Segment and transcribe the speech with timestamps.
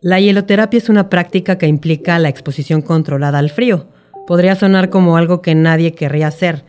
[0.00, 3.88] La hieloterapia es una práctica que implica la exposición controlada al frío.
[4.28, 6.64] Podría sonar como algo que nadie querría hacer,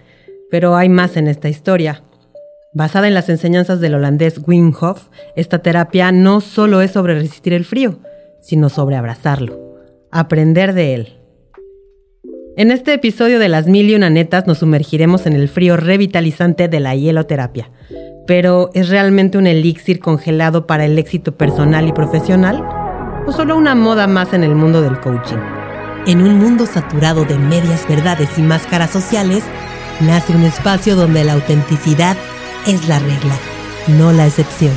[0.50, 2.02] pero hay más en esta historia.
[2.74, 7.54] Basada en las enseñanzas del holandés Wim Hof, esta terapia no solo es sobre resistir
[7.54, 8.00] el frío,
[8.42, 9.76] sino sobre abrazarlo,
[10.10, 11.20] aprender de él.
[12.58, 16.68] En este episodio de Las Mil y Una Netas nos sumergiremos en el frío revitalizante
[16.68, 17.70] de la hieloterapia.
[18.26, 22.79] Pero, ¿es realmente un elixir congelado para el éxito personal y profesional?
[23.30, 25.38] O solo una moda más en el mundo del coaching.
[26.08, 29.44] En un mundo saturado de medias verdades y máscaras sociales,
[30.00, 32.18] nace un espacio donde la autenticidad
[32.66, 33.36] es la regla,
[33.88, 34.74] no la excepción.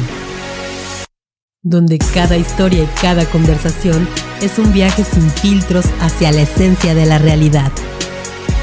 [1.62, 4.06] Donde cada historia y cada conversación
[4.42, 7.72] es un viaje sin filtros hacia la esencia de la realidad.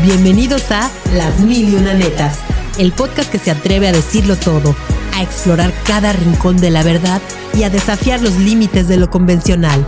[0.04, 2.38] Bienvenidos a Las Mil y Una Netas,
[2.80, 4.74] el podcast que se atreve a decirlo todo
[5.14, 7.22] a explorar cada rincón de la verdad
[7.54, 9.86] y a desafiar los límites de lo convencional.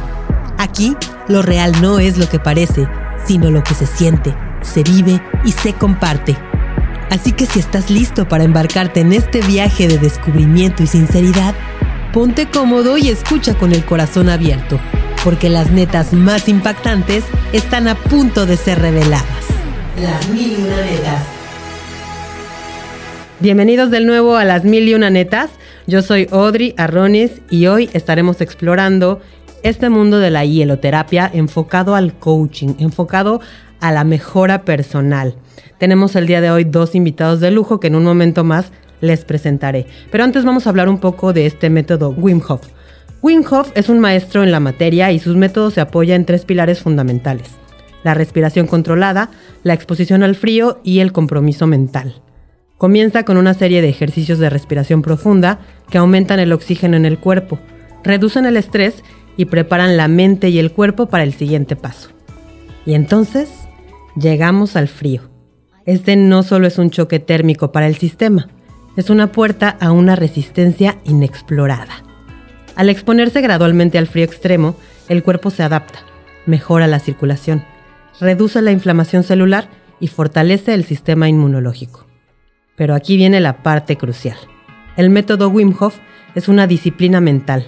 [0.57, 0.97] Aquí,
[1.29, 2.89] lo real no es lo que parece,
[3.25, 6.37] sino lo que se siente, se vive y se comparte.
[7.09, 11.55] Así que si estás listo para embarcarte en este viaje de descubrimiento y sinceridad,
[12.11, 14.81] ponte cómodo y escucha con el corazón abierto,
[15.23, 19.45] porque las netas más impactantes están a punto de ser reveladas.
[20.01, 21.40] Las mil y una netas
[23.41, 25.49] Bienvenidos del nuevo a las mil y una netas.
[25.87, 29.19] Yo soy Audrey Arronis y hoy estaremos explorando
[29.63, 33.41] este mundo de la hieloterapia enfocado al coaching, enfocado
[33.79, 35.33] a la mejora personal.
[35.79, 39.25] Tenemos el día de hoy dos invitados de lujo que en un momento más les
[39.25, 39.87] presentaré.
[40.11, 42.67] Pero antes vamos a hablar un poco de este método Wim Hof.
[43.23, 46.45] Wim Hof es un maestro en la materia y sus métodos se apoya en tres
[46.45, 47.49] pilares fundamentales.
[48.03, 49.31] La respiración controlada,
[49.63, 52.21] la exposición al frío y el compromiso mental.
[52.81, 55.59] Comienza con una serie de ejercicios de respiración profunda
[55.91, 57.59] que aumentan el oxígeno en el cuerpo,
[58.03, 59.03] reducen el estrés
[59.37, 62.09] y preparan la mente y el cuerpo para el siguiente paso.
[62.83, 63.51] Y entonces
[64.15, 65.29] llegamos al frío.
[65.85, 68.47] Este no solo es un choque térmico para el sistema,
[68.97, 72.03] es una puerta a una resistencia inexplorada.
[72.75, 74.75] Al exponerse gradualmente al frío extremo,
[75.07, 75.99] el cuerpo se adapta,
[76.47, 77.63] mejora la circulación,
[78.19, 82.10] reduce la inflamación celular y fortalece el sistema inmunológico.
[82.81, 84.37] Pero aquí viene la parte crucial.
[84.97, 85.99] El método Wim Hof
[86.33, 87.67] es una disciplina mental.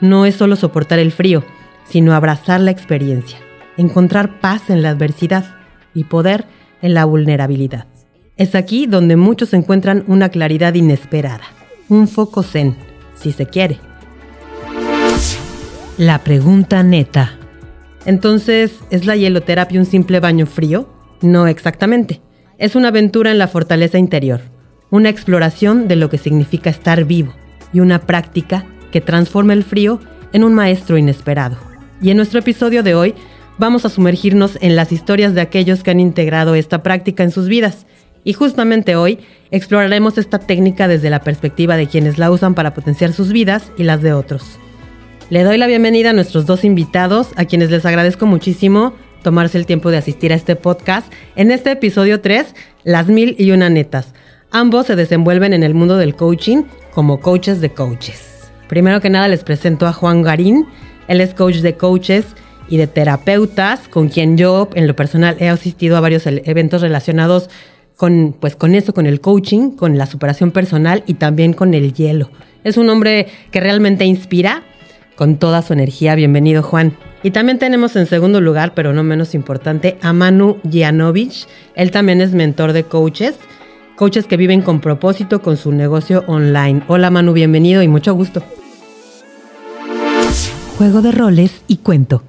[0.00, 1.42] No es solo soportar el frío,
[1.88, 3.36] sino abrazar la experiencia,
[3.76, 5.56] encontrar paz en la adversidad
[5.92, 6.44] y poder
[6.82, 7.88] en la vulnerabilidad.
[8.36, 11.46] Es aquí donde muchos encuentran una claridad inesperada,
[11.88, 12.76] un foco zen,
[13.16, 13.80] si se quiere.
[15.98, 17.32] La pregunta neta.
[18.06, 20.88] Entonces, ¿es la hieloterapia un simple baño frío?
[21.22, 22.20] No exactamente.
[22.64, 24.40] Es una aventura en la fortaleza interior,
[24.88, 27.34] una exploración de lo que significa estar vivo
[27.74, 30.00] y una práctica que transforma el frío
[30.32, 31.58] en un maestro inesperado.
[32.00, 33.14] Y en nuestro episodio de hoy
[33.58, 37.48] vamos a sumergirnos en las historias de aquellos que han integrado esta práctica en sus
[37.48, 37.84] vidas.
[38.24, 39.18] Y justamente hoy
[39.50, 43.82] exploraremos esta técnica desde la perspectiva de quienes la usan para potenciar sus vidas y
[43.82, 44.58] las de otros.
[45.28, 48.94] Le doy la bienvenida a nuestros dos invitados, a quienes les agradezco muchísimo
[49.24, 51.12] tomarse el tiempo de asistir a este podcast.
[51.34, 52.54] En este episodio 3,
[52.84, 54.14] las mil y una netas.
[54.52, 56.62] Ambos se desenvuelven en el mundo del coaching
[56.92, 58.50] como coaches de coaches.
[58.68, 60.66] Primero que nada les presento a Juan Garín.
[61.08, 62.26] Él es coach de coaches
[62.68, 67.50] y de terapeutas, con quien yo en lo personal he asistido a varios eventos relacionados
[67.96, 71.92] con, pues, con eso, con el coaching, con la superación personal y también con el
[71.92, 72.30] hielo.
[72.62, 74.62] Es un hombre que realmente inspira
[75.16, 76.14] con toda su energía.
[76.14, 76.96] Bienvenido, Juan.
[77.24, 81.48] Y también tenemos en segundo lugar, pero no menos importante, a Manu Janovic.
[81.74, 83.34] Él también es mentor de coaches,
[83.96, 86.82] coaches que viven con propósito con su negocio online.
[86.86, 88.42] Hola Manu, bienvenido y mucho gusto.
[90.76, 92.22] Juego de roles y cuento.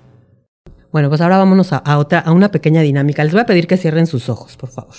[0.93, 3.21] Bueno, pues ahora vámonos a, otra, a una pequeña dinámica.
[3.25, 4.95] Les voy a pedir que cierren sus ojos, por favor,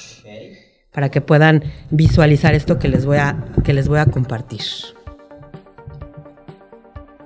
[0.93, 4.61] para que puedan visualizar esto que les voy a, que les voy a compartir.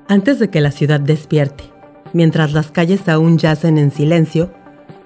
[0.07, 1.65] Antes de que la ciudad despierte,
[2.12, 4.53] mientras las calles aún yacen en silencio,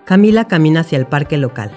[0.05, 1.71] Camila camina hacia el parque local.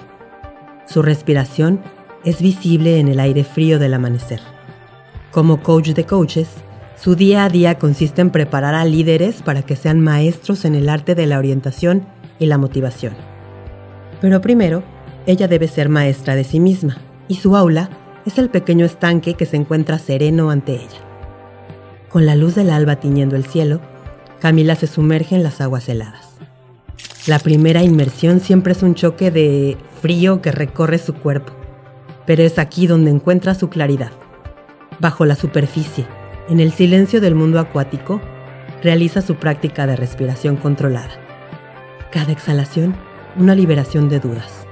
[0.86, 1.80] Su respiración
[2.24, 4.40] es visible en el aire frío del amanecer.
[5.30, 6.48] Como coach de coaches,
[6.96, 10.88] su día a día consiste en preparar a líderes para que sean maestros en el
[10.88, 12.06] arte de la orientación
[12.38, 13.14] y la motivación.
[14.20, 14.82] Pero primero,
[15.26, 16.98] ella debe ser maestra de sí misma,
[17.28, 17.88] y su aula
[18.26, 21.00] es el pequeño estanque que se encuentra sereno ante ella.
[22.08, 23.80] Con la luz del alba tiñendo el cielo,
[24.40, 26.28] Camila se sumerge en las aguas heladas.
[27.26, 31.52] La primera inmersión siempre es un choque de frío que recorre su cuerpo,
[32.24, 34.12] pero es aquí donde encuentra su claridad.
[35.00, 36.06] Bajo la superficie,
[36.48, 38.20] en el silencio del mundo acuático,
[38.82, 41.10] realiza su práctica de respiración controlada.
[42.12, 42.94] Cada exhalación,
[43.36, 44.66] una liberación de dudas.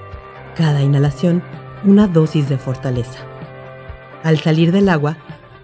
[0.56, 1.42] Cada inhalación,
[1.84, 3.18] una dosis de fortaleza.
[4.22, 5.18] Al salir del agua,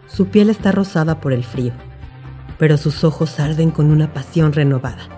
[0.07, 1.73] su piel está rosada por el frío,
[2.59, 5.09] pero sus ojos arden con una pasión renovada.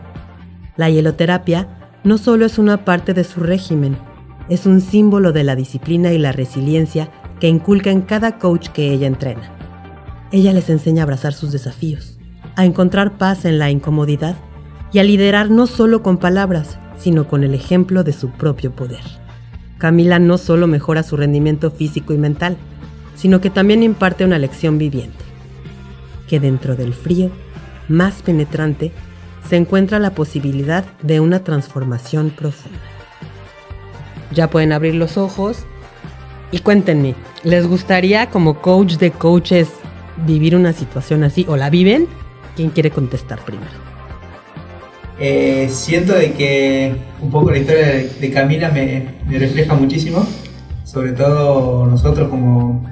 [0.77, 1.69] La hieloterapia
[2.05, 3.97] no solo es una parte de su régimen,
[4.49, 7.11] es un símbolo de la disciplina y la resiliencia
[7.41, 9.53] que inculca en cada coach que ella entrena.
[10.33, 12.19] Ella les enseña a abrazar sus desafíos,
[12.57, 14.37] a encontrar paz en la incomodidad
[14.93, 19.03] y a liderar no solo con palabras, sino con el ejemplo de su propio poder.
[19.79, 22.57] Camila no solo mejora su rendimiento físico y mental,
[23.17, 25.24] sino que también imparte una lección viviente,
[26.29, 27.31] que dentro del frío,
[27.89, 28.93] más penetrante,
[29.49, 32.79] se encuentra la posibilidad de una transformación profunda.
[34.33, 35.65] Ya pueden abrir los ojos
[36.51, 39.69] y cuéntenme, ¿les gustaría como coach de coaches
[40.27, 42.07] vivir una situación así o la viven?
[42.57, 43.85] ¿Quién quiere contestar primero?
[45.19, 50.27] Eh, siento de que un poco la historia de, Camila me, refleja muchísimo,
[50.85, 52.85] sobre todo nosotros como,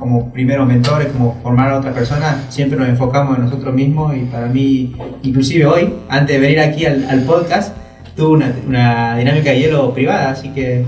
[0.00, 4.20] como primeros mentores, como formar a otras personas, siempre nos enfocamos en nosotros mismos y
[4.20, 7.76] para mí, inclusive hoy, antes de venir aquí al, podcast,
[8.16, 10.86] tuve una, una, dinámica de hielo privada, así que,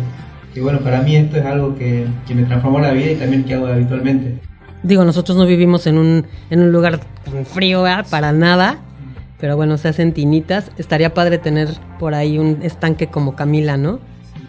[0.54, 3.44] que, bueno, para mí esto es algo que, que me transformó la vida y también
[3.44, 4.38] que hago habitualmente.
[4.82, 7.00] Digo, nosotros no vivimos en un, en un lugar
[7.52, 8.78] frío, Para nada.
[9.38, 10.70] Pero bueno, se hacen tinitas.
[10.78, 11.68] Estaría padre tener
[11.98, 14.00] por ahí un estanque como Camila, ¿no?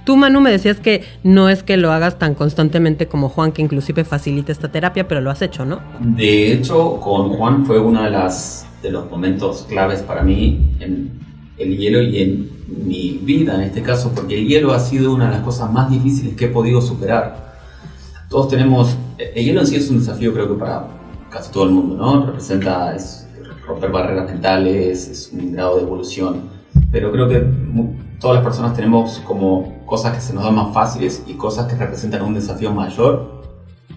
[0.04, 3.62] Tú, Manu, me decías que no es que lo hagas tan constantemente como Juan, que
[3.62, 5.82] inclusive facilita esta terapia, pero lo has hecho, ¿no?
[6.02, 11.12] De hecho, con Juan fue uno de, las, de los momentos claves para mí en
[11.58, 12.50] el hielo y en
[12.86, 15.90] mi vida en este caso, porque el hielo ha sido una de las cosas más
[15.90, 17.44] difíciles que he podido superar
[18.34, 20.88] todos tenemos, el hielo en sí es un desafío creo que para
[21.30, 22.26] casi todo el mundo, ¿no?
[22.26, 23.28] Representa es
[23.68, 26.42] romper barreras mentales, es un grado de evolución,
[26.94, 27.46] pero creo que
[28.22, 31.76] todas las personas tenemos como cosas que se nos dan más fáciles y cosas que
[31.76, 33.44] representan un desafío mayor.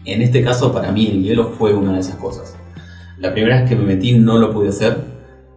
[0.05, 2.57] En este caso para mí el hielo fue una de esas cosas.
[3.19, 4.99] La primera vez que me metí no lo pude hacer,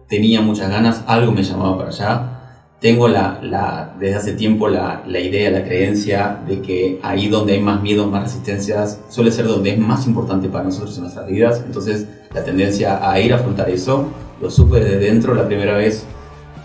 [0.08, 2.36] tenía muchas ganas, algo me llamaba para allá
[2.80, 7.82] tengo la, desde hace tiempo la, idea, la creencia de que ahí donde hay más
[7.82, 11.62] miedo, más resistencias, suele ser donde es más importante para nosotros en nuestras vidas.
[11.64, 14.08] Entonces, la tendencia a ir a afrontar eso,
[14.40, 16.06] lo supe desde dentro la primera vez,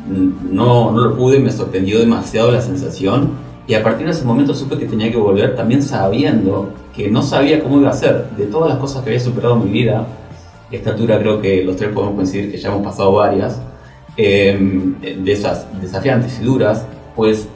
[0.08, 3.32] no, no lo pude, me sorprendió demasiado la sensación.
[3.68, 7.22] Y a partir de ese momento supe que tenía que volver también sabiendo que no
[7.22, 8.30] sabía cómo iba a ser.
[8.38, 10.06] De todas las cosas que había superado en mi vida,
[10.72, 13.60] esta altura creo que los tres podemos coincidir que ya hemos pasado varias
[14.18, 16.86] Em, de esas desafiantes y duras,
[17.18, 17.50] pues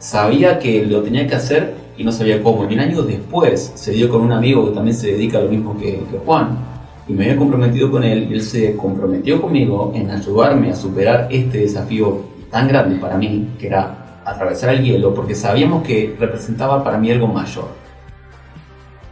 [0.00, 2.68] sabía que lo tenía que hacer y no sabía cómo.
[2.68, 5.50] Y un año después se dio con un amigo que también se dedica a lo
[5.50, 6.58] mismo que, Juan.
[7.06, 11.28] Y me había comprometido con él y él se comprometió conmigo en ayudarme a superar
[11.30, 16.82] este desafío tan grande para mí, que era atravesar el hielo, porque sabíamos que representaba
[16.82, 17.66] para mí algo mayor.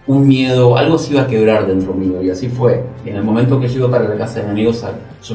[0.06, 2.83] Un miedo, algo se iba a quebrar dentro mío y así fue.
[3.05, 5.35] En el momento que llego para la casa de mi amigo, yo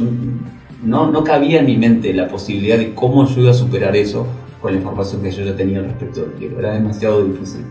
[0.83, 4.25] no, no cabía en mi mente la posibilidad de cómo yo iba a superar eso
[4.61, 6.59] con la información que yo ya tenía respecto del hielo.
[6.59, 7.65] Era demasiado difícil.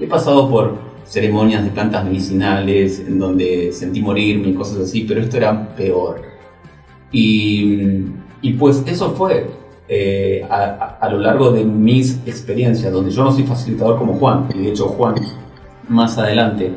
[0.00, 5.20] He pasado por ceremonias de plantas medicinales en donde sentí morirme y cosas así, pero
[5.20, 6.22] esto era peor.
[7.12, 8.10] Y,
[8.58, 9.46] pues eso fue
[9.88, 14.58] eh, a, lo largo de mis experiencias, donde yo no soy facilitador como Juan, y
[14.58, 15.14] de hecho Juan
[15.88, 16.72] más adelante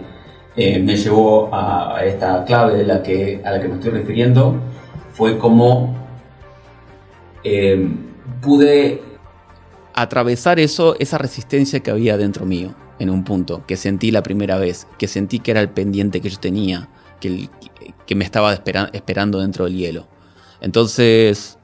[0.55, 4.55] eh, me llevó a, esta clave de la que, a la que me estoy refiriendo,
[5.11, 5.95] fue como
[7.43, 7.97] em,
[8.41, 9.01] pude
[9.93, 14.57] atravesar eso, esa resistencia que había dentro mío, en un punto, que sentí la primera
[14.57, 16.89] vez, que sentí que era el pendiente que yo tenía,
[17.19, 17.49] que,
[18.05, 20.07] que me estaba esperando dentro del hielo.
[20.61, 21.57] Entonces,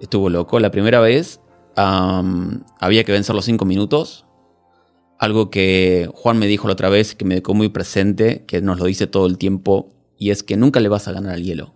[0.00, 0.60] estuvo loco.
[0.60, 1.40] La primera vez
[1.76, 4.26] había que vencer los cinco minutos.
[5.18, 8.78] Algo que Juan me dijo la otra vez, que me dejó muy presente, que nos
[8.78, 11.74] lo dice todo el tiempo, y es que nunca le vas a ganar al hielo.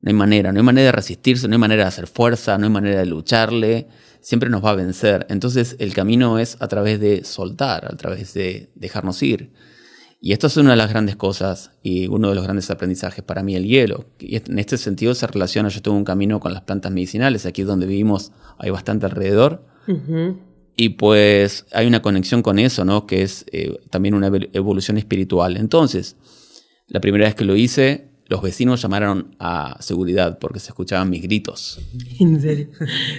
[0.00, 2.66] No hay manera, no hay manera de resistirse, no hay manera de hacer fuerza, no
[2.66, 3.88] hay manera de lucharle,
[4.20, 5.26] siempre nos va a vencer.
[5.28, 9.52] Entonces el camino es a través de soltar, a través de dejarnos ir.
[10.22, 13.42] Y esto es una de las grandes cosas y uno de los grandes aprendizajes para
[13.42, 14.04] mí el hielo.
[14.18, 17.62] Y en este sentido se relaciona, yo tengo un camino con las plantas medicinales, aquí
[17.62, 19.64] donde vivimos hay bastante alrededor.
[20.76, 23.06] Y pues hay una conexión con eso, ¿no?
[23.06, 25.56] Que es eh, también una evolución espiritual.
[25.56, 26.16] Entonces,
[26.86, 31.20] la primera vez que lo hice, los vecinos llamaron a seguridad porque se escuchaban mis
[31.20, 31.80] gritos.
[32.20, 32.68] En serio.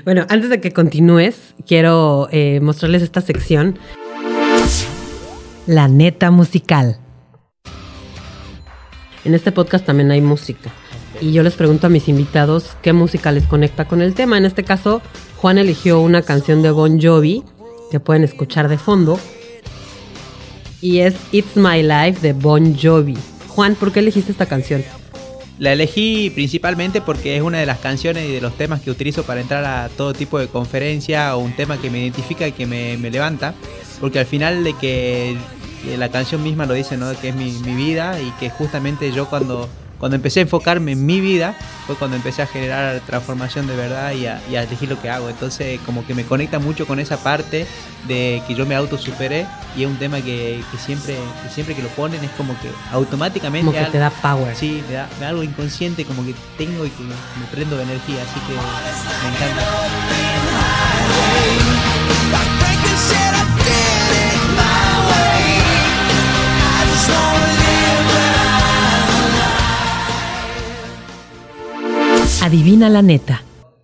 [0.05, 3.77] Bueno, antes de que continúes, quiero eh, mostrarles esta sección.
[5.67, 6.97] La neta musical.
[9.25, 10.71] En este podcast también hay música.
[11.19, 14.37] y yo les pregunto a mis invitados qué música les conecta con el tema.
[14.37, 15.01] En este caso,
[15.35, 17.43] Juan eligió una canción de Bon Jovi
[17.91, 19.19] que pueden escuchar de fondo
[20.79, 23.17] y es It's My Life de Bon Jovi.
[23.49, 24.83] Juan, ¿por qué elegiste esta canción?
[25.61, 29.21] La elegí principalmente porque es una de las canciones y de los temas que utilizo
[29.21, 32.65] para entrar a todo tipo de conferencia o un tema que me identifica y que
[32.65, 33.53] me, me levanta.
[33.99, 35.37] Porque al final de que
[35.99, 37.13] la canción misma lo dice, ¿no?
[37.21, 41.05] Que es mi, mi vida y que justamente yo cuando cuando empecé a enfocarme en
[41.05, 41.55] mi vida,
[41.91, 45.29] fue cuando empecé a generar transformación de verdad y a, elegir lo que hago.
[45.29, 47.67] Entonces, como que me conecta mucho con esa parte
[48.07, 49.45] de que yo me autosuperé
[49.75, 53.65] y es un tema que, siempre, que siempre que lo ponen es como que automáticamente.
[53.65, 54.55] Como que te da power.
[54.55, 57.83] Sí, me da, me da, algo inconsciente, como que tengo y que me prendo de
[57.83, 59.61] energía, así que me encanta.
[72.41, 73.43] Adivina la neta.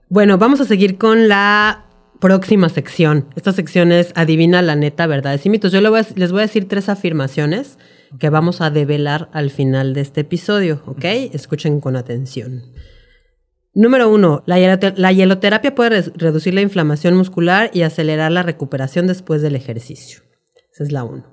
[0.09, 1.85] Bueno, vamos a seguir con la
[2.19, 3.27] próxima sección.
[3.35, 5.71] Esta sección es Adivina la neta, verdades y mitos.
[5.71, 7.77] Yo les voy a decir tres afirmaciones
[8.19, 11.05] que vamos a develar al final de este episodio, ¿ok?
[11.33, 12.63] Escuchen con atención.
[13.75, 14.57] Número uno, la,
[15.11, 20.21] hieloterapia puede reducir la inflamación muscular y acelerar la recuperación después del ejercicio.
[20.73, 21.27] Esa es la uno.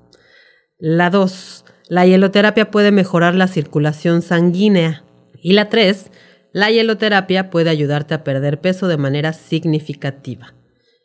[0.77, 5.03] La dos, la hieloterapia puede mejorar la circulación sanguínea.
[5.41, 6.11] Y la tres,
[6.55, 10.53] la hieloterapia puede ayudarte a perder peso de manera significativa.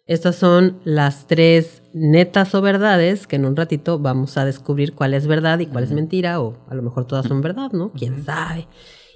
[0.07, 5.13] Estas son las tres netas o verdades que en un ratito vamos a descubrir cuál
[5.13, 7.91] es verdad y cuál es mentira, o a lo mejor todas son verdad, ¿no?
[7.91, 8.69] ¿Quién sabe?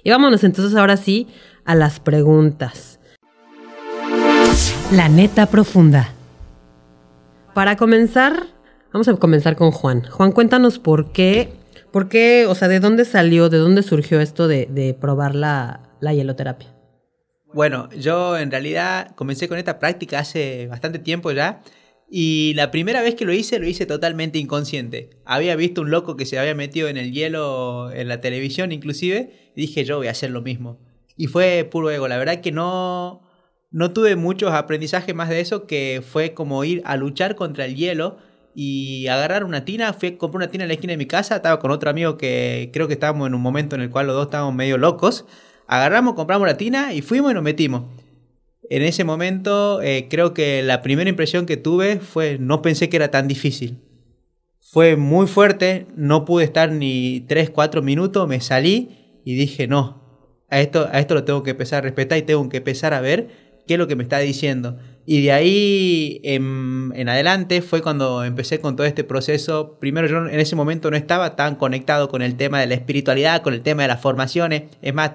[0.03, 1.29] Y vámonos entonces ahora sí
[1.63, 2.99] a las preguntas.
[4.91, 6.09] La neta profunda.
[7.53, 8.47] Para comenzar,
[8.91, 10.03] vamos a comenzar con Juan.
[10.03, 11.53] Juan, cuéntanos por qué,
[11.93, 15.85] por qué, o sea, de dónde salió, de dónde surgió esto de, de probar la,
[16.05, 16.73] la hieloterapia?
[17.53, 21.61] Bueno, yo en realidad comencé con esta práctica hace bastante tiempo ya.
[22.09, 25.09] Y la primera vez que lo hice, lo hice totalmente inconsciente.
[25.25, 29.51] Había visto un loco que se había metido en el hielo en la televisión inclusive.
[29.55, 30.79] Y dije, yo voy a hacer lo mismo.
[31.17, 32.07] Y fue puro ego.
[32.07, 33.21] La verdad que no,
[33.71, 37.75] no tuve muchos aprendizajes más de eso, que fue como ir a luchar contra el
[37.75, 38.17] hielo
[38.53, 39.93] y agarrar una tina.
[39.93, 41.37] Fui a comprar una tina en la esquina de mi casa.
[41.37, 44.15] Estaba con otro amigo que creo que estábamos en un momento en el cual los
[44.15, 45.25] dos estábamos medio locos.
[45.67, 47.83] Agarramos, compramos la tina y fuimos y nos metimos.
[48.69, 52.97] En ese momento eh, creo que la primera impresión que tuve fue no pensé que
[52.97, 53.79] era tan difícil.
[54.59, 60.03] Fue muy fuerte, no pude estar ni 3, 4 minutos, me salí y dije no,
[60.49, 63.01] a esto, a esto lo tengo que empezar a respetar y tengo que empezar a
[63.01, 63.29] ver
[63.67, 64.77] qué es lo que me está diciendo.
[65.05, 69.77] Y de ahí en, en, adelante fue cuando empecé con todo este proceso.
[69.79, 73.43] Primero yo en ese momento no estaba tan conectado con el tema de la espiritualidad,
[73.43, 74.63] con el tema de las formaciones.
[74.81, 75.11] Es más,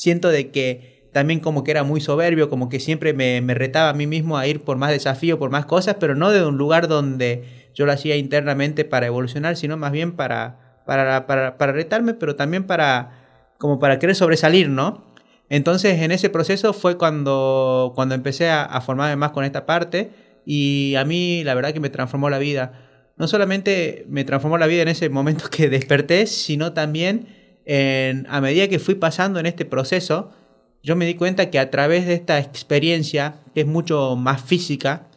[0.00, 3.92] siento de que también como que era muy soberbio, como que siempre me, retaba a
[3.92, 6.88] mí mismo a ir por más desafío, por más cosas, pero no de un lugar
[6.88, 12.34] donde yo lo hacía internamente para evolucionar, sino más bien para, para, para, retarme, pero
[12.34, 13.10] también para,
[13.58, 15.04] como para querer sobresalir, ¿no?
[15.50, 20.12] Entonces en ese proceso fue cuando, cuando empecé a, a formarme más con esta parte
[20.46, 22.72] y a mí la verdad que me transformó la vida.
[23.18, 27.39] No solamente me transformó la vida en ese momento que desperté, sino también
[28.28, 30.30] a medida que fui pasando en este proceso,
[30.82, 35.08] yo me di cuenta que a través de esta experiencia, que es mucho más física,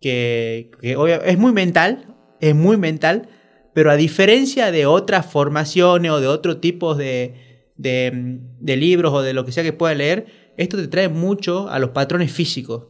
[0.00, 3.28] que, es muy mental, es muy mental,
[3.74, 9.32] pero a diferencia de otras formaciones o de otro tipo de, de, libros o de
[9.32, 12.88] lo que sea que pueda leer, esto te trae mucho a los patrones físicos.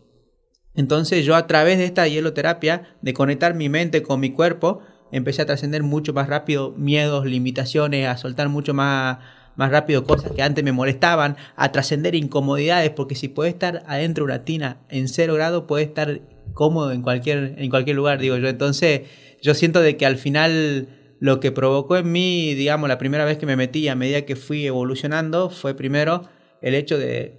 [0.74, 4.80] Entonces yo a través de esta hieloterapia, de conectar mi mente con mi cuerpo,
[5.12, 9.18] empecé a trascender mucho más rápido miedos, limitaciones, a soltar mucho más,
[9.54, 14.24] más rápido cosas que antes me molestaban, a trascender incomodidades, porque si puede estar adentro
[14.24, 16.22] de una tina en cero grado, puede estar
[16.54, 18.48] cómodo en cualquier, en cualquier lugar, digo yo.
[18.48, 19.02] Entonces,
[19.42, 20.88] yo siento de que al final
[21.20, 24.34] lo que provocó en mí, digamos, la primera vez que me metí, a medida que
[24.34, 26.22] fui evolucionando, fue primero
[26.62, 27.38] el hecho de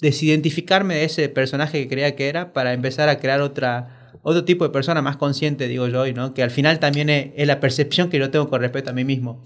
[0.00, 4.64] desidentificarme de ese personaje que creía que era para empezar a crear otra otro tipo
[4.64, 6.32] de persona más consciente, digo yo hoy, ¿no?
[6.32, 9.42] Que al final también es, la percepción que yo tengo con respecto a mí mismo.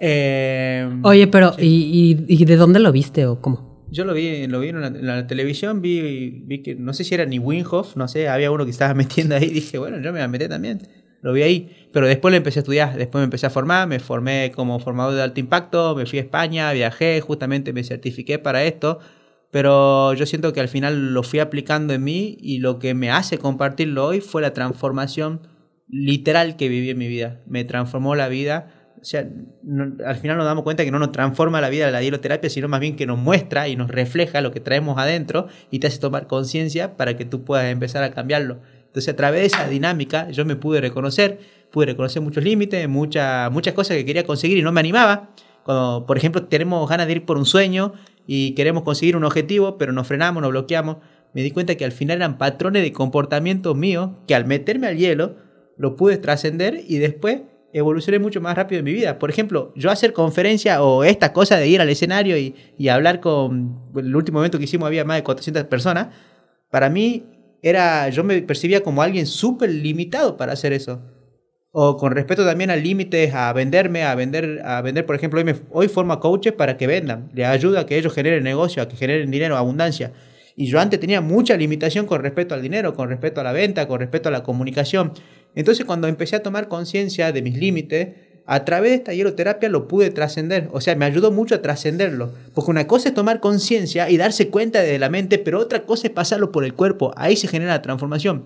[0.00, 3.86] Eh, Oye, pero ¿y, de dónde lo viste o cómo?
[3.90, 7.24] Yo lo vi, lo vi en, la, televisión, vi, vi que no sé si era
[7.24, 10.22] ni Winhoff, no sé, había uno que estaba metiendo ahí, dije, bueno, yo me voy
[10.22, 10.80] a meter también.
[11.20, 14.00] Lo vi ahí, pero después lo empecé a estudiar, después me empecé a formar, me
[14.00, 18.64] formé como formador de alto impacto, me fui a España, viajé, justamente me certifiqué para
[18.64, 18.98] esto
[19.52, 23.12] pero yo siento que al final lo fui aplicando en mí y lo que me
[23.12, 25.46] hace compartirlo hoy fue la transformación
[25.86, 27.42] literal que viví en mi vida.
[27.46, 29.28] Me transformó la vida o sea,
[30.06, 32.78] al final nos damos cuenta que no nos transforma la vida la hieloterapia, sino más
[32.78, 36.28] bien que nos muestra y nos refleja lo que traemos adentro y te hace tomar
[36.28, 38.60] conciencia para que tú puedas empezar a cambiarlo.
[38.86, 41.40] Entonces, a través de esa dinámica, yo me pude reconocer,
[41.72, 45.30] pude reconocer muchos límites, muchas muchas cosas que quería conseguir y no me animaba.
[45.64, 47.94] Cuando, por ejemplo, tenemos ganas de ir por un sueño
[48.26, 50.98] y queremos conseguir un objetivo, pero nos frenamos, nos bloqueamos,
[51.34, 54.96] me di cuenta que al final eran patrones de comportamiento míos que al meterme al
[54.96, 55.36] hielo
[55.76, 59.18] lo pude trascender y después evolucioné mucho más rápido en mi vida.
[59.18, 63.20] Por ejemplo, yo hacer conferencia o esta cosa de ir al escenario y, y hablar
[63.20, 63.80] con...
[63.96, 66.08] El último evento que hicimos había más de 400 personas.
[66.70, 67.24] Para mí
[67.62, 68.08] era...
[68.10, 71.00] Yo me percibía como alguien súper limitado para hacer eso.
[71.74, 75.88] O con respecto también a límites, a venderme, a vender, a vender, por ejemplo, hoy,
[76.04, 77.30] me, coaches para que vendan.
[77.32, 80.12] Le ayuda a que ellos generen negocio, a que generen dinero, abundancia.
[80.54, 83.88] Y yo antes tenía mucha limitación con respecto al dinero, con respecto a la venta,
[83.88, 85.14] con respecto a la comunicación.
[85.54, 88.08] Entonces cuando empecé a tomar conciencia de mis límites,
[88.44, 90.68] a través de esta hieroterapia lo pude trascender.
[90.72, 92.34] O sea, me ayudó mucho a trascenderlo.
[92.54, 96.08] Porque una cosa es tomar conciencia y darse cuenta de la mente, pero otra cosa
[96.08, 97.14] es pasarlo por el cuerpo.
[97.16, 98.44] Ahí se genera la transformación.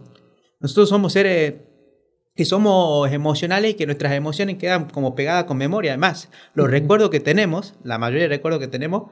[0.61, 1.55] Nosotros somos seres
[2.37, 5.93] que somos emocionales y que nuestras emociones quedan como pegadas con memoria.
[5.93, 9.05] Además, los recuerdos que tenemos, la mayoría de recuerdos que tenemos,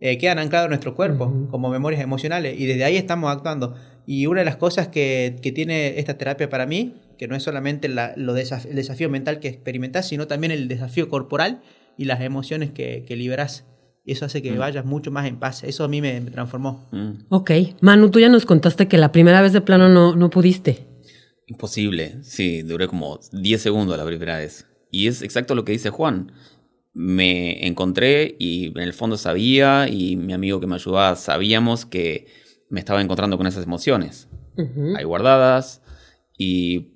[0.00, 3.74] eh, quedan anclados en nuestro cuerpo como memorias emocionales y desde ahí estamos actuando.
[4.06, 7.42] Y una de las cosas que, que tiene esta terapia para mí que no es
[7.42, 11.60] solamente lo el desafío mental que experimentas, sino también el desafío corporal
[11.98, 13.66] y las emociones que, que liberas.
[14.06, 14.58] Y eso hace que mm.
[14.58, 15.62] vayas mucho más en paz.
[15.62, 16.88] Eso a mí me, transformó.
[16.92, 17.26] Mm.
[17.28, 17.50] Ok.
[17.82, 20.86] Manu, tú ya nos contaste que la primera vez de plano no, no pudiste.
[21.50, 22.22] Imposible.
[22.22, 24.66] Sí, duré como 10 segundos la primera vez.
[24.92, 26.32] Y es exacto lo que dice Juan.
[26.92, 32.28] Me encontré y en el fondo sabía y mi amigo que me ayudaba sabíamos que
[32.68, 34.28] me estaba encontrando con esas emociones.
[34.96, 35.82] Ahí guardadas
[36.38, 36.92] y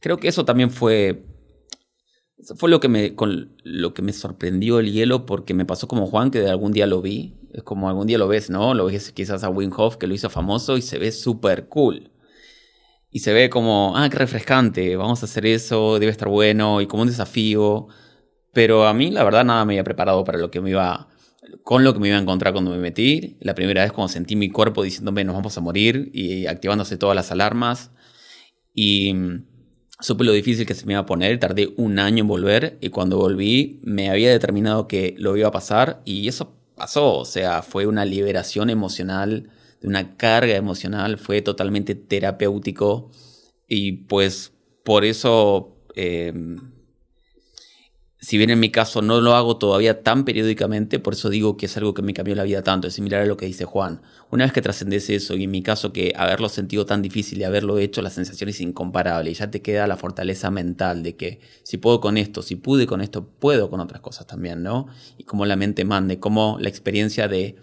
[0.00, 1.24] creo que eso también fue
[2.56, 6.06] fue lo que me con lo que me sorprendió el hielo porque me pasó como
[6.06, 8.86] Juan que de algún día lo vi es como algún día lo ves no lo
[8.86, 12.10] ves quizás a Wim Hof que lo hizo famoso y se ve súper cool
[13.12, 16.86] y se ve como ah qué refrescante vamos a hacer eso debe estar bueno y
[16.86, 17.86] como un desafío
[18.52, 21.08] pero a mí la verdad nada me había preparado para lo que me iba
[21.62, 23.36] con lo que me iba a encontrar cuando me metí.
[23.40, 27.16] La primera vez cuando sentí mi cuerpo diciéndome nos vamos a morir y activándose todas
[27.16, 27.90] las alarmas.
[28.74, 29.12] Y
[30.02, 32.88] Supe lo difícil que se me iba a poner, tardé un año en volver y
[32.88, 37.62] cuando volví me había determinado que lo iba a pasar y eso pasó, o sea,
[37.62, 39.50] fue una liberación emocional,
[39.82, 43.10] de una carga emocional, fue totalmente terapéutico
[43.68, 44.52] y pues
[44.84, 46.32] por eso eh,
[48.22, 51.66] si bien en mi caso no lo hago todavía tan periódicamente, por eso digo que
[51.66, 54.00] es algo que me cambió la vida tanto, es similar a lo que dice Juan.
[54.30, 57.44] Una vez que trascendes eso, y en mi caso que haberlo sentido tan difícil y
[57.44, 61.40] haberlo hecho, la sensación es incomparable, y ya te queda la fortaleza mental de que
[61.64, 64.86] si puedo con esto, si pude con esto, puedo con otras cosas también, ¿no?
[65.18, 67.56] Y cómo la mente mande, cómo la experiencia de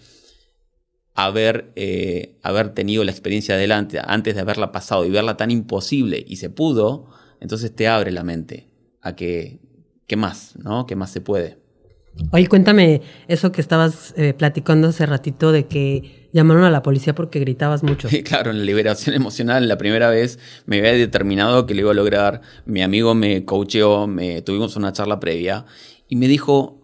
[1.26, 6.24] haber, eh, haber tenido la experiencia adelante antes de haberla pasado y verla tan imposible
[6.28, 8.68] y se pudo, entonces te abre la mente
[9.02, 9.60] a que
[10.10, 10.56] ¿qué más?
[10.58, 10.86] ¿No?
[10.86, 11.58] ¿Qué más se puede?
[12.32, 17.16] Oye, cuéntame eso que estabas eh, platicando hace ratito de que llamaron a la policía
[17.16, 18.10] porque gritabas mucho.
[18.26, 21.94] claro, en la liberación emocional, la primera vez me había determinado que lo iba a
[21.94, 22.42] lograr.
[22.66, 25.66] Mi amigo me coacheó, me, tuvimos una charla previa
[26.08, 26.79] y me dijo,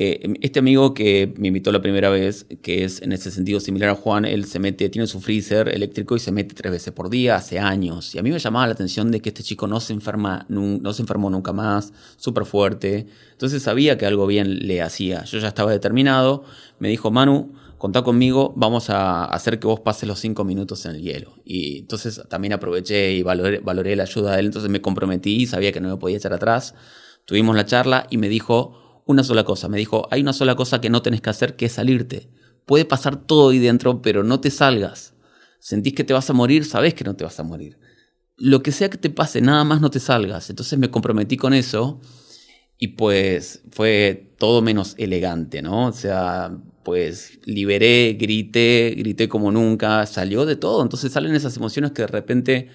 [0.00, 3.90] eh, este amigo que me invitó la primera vez, que es en ese sentido similar
[3.90, 7.10] a Juan, él se mete, tiene su freezer eléctrico y se mete tres veces por
[7.10, 8.14] día hace años.
[8.14, 10.92] Y a mí me llamaba la atención de que este chico no se, enferma, no,
[10.92, 13.08] se enfermó nunca más, súper fuerte.
[13.32, 15.24] Entonces sabía que algo bien le hacía.
[15.24, 16.44] Yo ya estaba determinado.
[16.78, 20.94] Me dijo, Manu, contá conmigo, vamos a hacer que vos pases los cinco minutos en
[20.94, 21.34] el hielo.
[21.44, 24.46] Y entonces también aproveché y valoré, valoré la ayuda de él.
[24.46, 26.76] Entonces me comprometí, sabía que no me podía echar atrás.
[27.24, 29.68] Tuvimos la charla y me dijo, una sola cosa.
[29.68, 32.28] Me dijo, hay una sola cosa que no tenés que hacer, que es salirte.
[32.66, 35.14] Puede pasar todo ahí dentro, pero no te salgas.
[35.58, 37.78] Sentís que te vas a morir, sabés que no te vas a morir.
[38.36, 40.50] Lo que sea que te pase, nada más no te salgas.
[40.50, 42.00] Entonces me comprometí con eso
[42.76, 45.86] y pues fue todo menos elegante, ¿no?
[45.86, 50.82] O sea, pues liberé, grité, grité como nunca, salió de todo.
[50.82, 52.68] Entonces salen esas emociones que de repente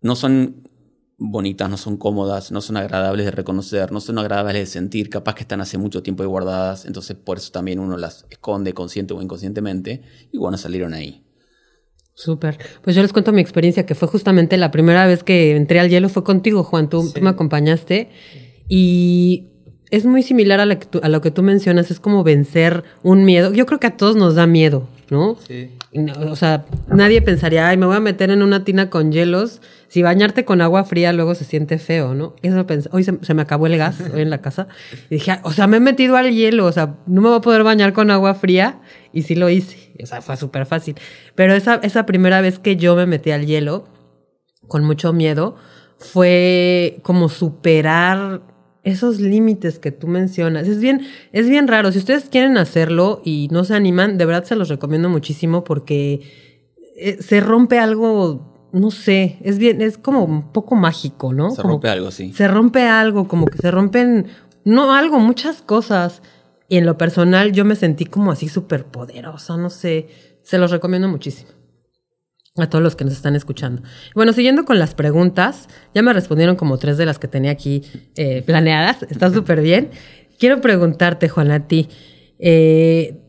[0.00, 0.66] no son
[1.30, 5.34] bonitas, no son cómodas, no son agradables de reconocer, no son agradables de sentir, capaz
[5.34, 9.14] que están hace mucho tiempo ahí guardadas, entonces por eso también uno las esconde consciente
[9.14, 11.24] o inconscientemente, y bueno, salieron ahí.
[12.14, 12.58] Súper.
[12.82, 15.88] Pues yo les cuento mi experiencia, que fue justamente la primera vez que entré al
[15.88, 18.10] hielo, fue contigo, Juan, tú, tú me acompañaste,
[18.68, 19.50] y
[19.90, 23.52] es muy similar a, a, lo que tú mencionas, es como vencer un miedo.
[23.52, 25.36] Yo creo que a todos nos da miedo, ¿no?
[25.46, 25.70] Sí.
[26.28, 29.62] O sea, nadie pensaría, ay, me voy a meter en una tina con hielos.
[29.86, 32.34] Si bañarte con agua fría luego se siente feo, ¿no?
[32.42, 32.88] Eso pensé.
[32.92, 34.66] Hoy se, me acabó el gas, hoy en la casa.
[35.08, 37.40] Y dije, o sea, me he metido al hielo, o sea, no me voy a
[37.40, 38.80] poder bañar con agua fría.
[39.12, 39.92] Y sí lo hice.
[40.02, 40.96] O sea, fue súper fácil.
[41.36, 43.86] Pero esa, esa primera vez que yo me metí al hielo,
[44.66, 45.54] con mucho miedo,
[45.98, 48.42] fue como superar
[48.84, 50.68] esos límites que tú mencionas.
[50.68, 51.90] Es bien, es bien raro.
[51.90, 56.20] Si ustedes quieren hacerlo y no se animan, de verdad se los recomiendo muchísimo porque
[56.96, 61.50] eh, se rompe algo, no sé, es bien, es como un poco mágico, ¿no?
[61.50, 62.32] Se rompe algo, sí.
[62.32, 64.26] Se rompe algo, como que se rompen,
[64.64, 66.22] no algo, muchas cosas.
[66.68, 70.08] Y en lo personal yo me sentí como así súper poderosa, no sé.
[70.42, 71.50] Se los recomiendo muchísimo
[72.56, 73.82] a todos los que nos están escuchando.
[74.14, 77.82] Bueno, siguiendo con las preguntas, ya me respondieron como tres de las que tenía aquí
[78.14, 79.90] eh, planeadas, está súper bien.
[80.38, 81.88] Quiero preguntarte, Juan, a ti,
[82.38, 83.20] eh,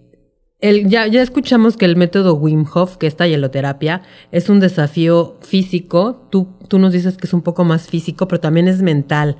[0.59, 5.37] el, ya, ya escuchamos que el método Wim Hof, que esta hieloterapia, es un desafío
[5.41, 9.37] físico, tú, tú nos dices que es un poco más físico, pero también es mental.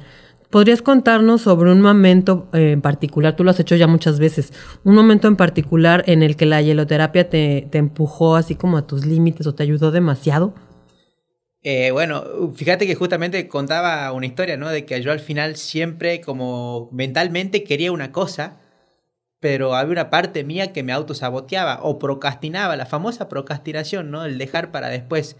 [0.55, 4.53] ¿Podrías contarnos sobre un momento eh, en particular, tú lo has hecho ya muchas veces,
[4.85, 9.05] un momento en particular en el que la hieloterapia te, empujó así como a tus
[9.05, 10.53] límites o te ayudó demasiado?
[11.61, 14.69] Eh, bueno, fíjate que justamente contaba una historia, ¿no?
[14.69, 18.55] De que yo al final siempre como mentalmente quería una cosa,
[19.41, 24.23] pero había una parte mía que me autosaboteaba o procrastinaba, la famosa procrastinación, ¿no?
[24.23, 25.35] El dejar para después.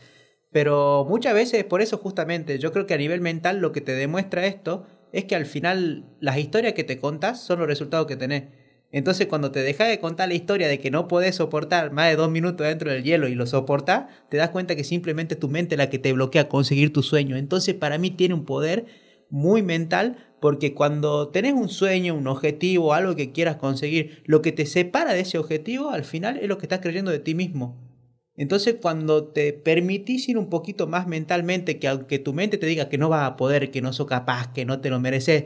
[0.51, 3.93] Pero muchas veces, por eso justamente, yo creo que a nivel mental lo que te
[3.93, 8.17] demuestra esto es que al final las historias que te contas son los resultados que
[8.17, 8.43] tenés.
[8.91, 12.17] Entonces cuando te dejas de contar la historia de que no podés soportar más de
[12.17, 15.78] dos minutos dentro del hielo y lo soportás, te das cuenta que simplemente tu mente
[15.78, 17.38] la que te bloquea conseguir tu sueño.
[17.38, 18.88] Entonces para mí tiene un poder
[19.30, 24.51] muy mental porque cuando tenés un sueño, un objetivo, algo que quieras conseguir, lo que
[24.51, 27.94] te separa de ese objetivo al final es lo que estás creyendo de ti mismo.
[28.37, 32.89] Entonces, cuando te permitís ir un poquito más mentalmente, que aunque tu mente te diga
[32.89, 35.45] que no vas a poder, que no sos capaz, que no te lo mereces,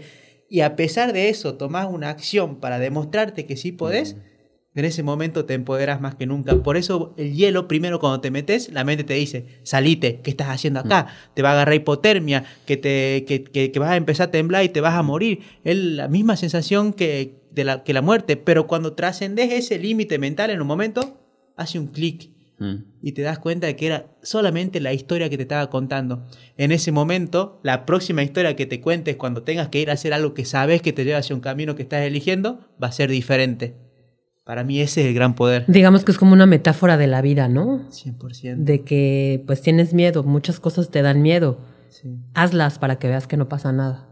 [0.49, 4.15] y a pesar de eso tomás una acción para demostrarte que sí podés,
[4.73, 6.55] en ese momento te empoderas más que nunca.
[6.63, 10.47] Por eso el hielo, primero cuando te metes, la mente te dice, salite, ¿qué estás
[10.47, 11.07] haciendo acá?
[11.35, 14.69] Te va a agarrar hipotermia, que, te, que, que, vas a empezar a temblar y
[14.69, 15.41] te vas a morir.
[15.63, 20.17] Es la misma sensación que, de la, que la muerte, pero cuando trascendes ese límite
[20.17, 21.19] mental en un momento,
[21.55, 22.75] hace un clic Mm.
[23.01, 26.27] Y te das cuenta de que era solamente la historia que te estaba contando.
[26.57, 30.13] En ese momento, la próxima historia que te cuentes cuando tengas que ir a hacer
[30.13, 33.09] algo que sabes que te lleva hacia un camino que estás eligiendo, va a ser
[33.09, 33.75] diferente.
[34.43, 35.63] Para mí ese es el gran poder.
[35.67, 37.87] Digamos que es como una metáfora de la vida, ¿no?
[37.89, 38.55] 100%.
[38.57, 41.59] De que pues tienes miedo, muchas cosas te dan miedo.
[42.33, 44.09] Hazlas para que veas que no pasa nada.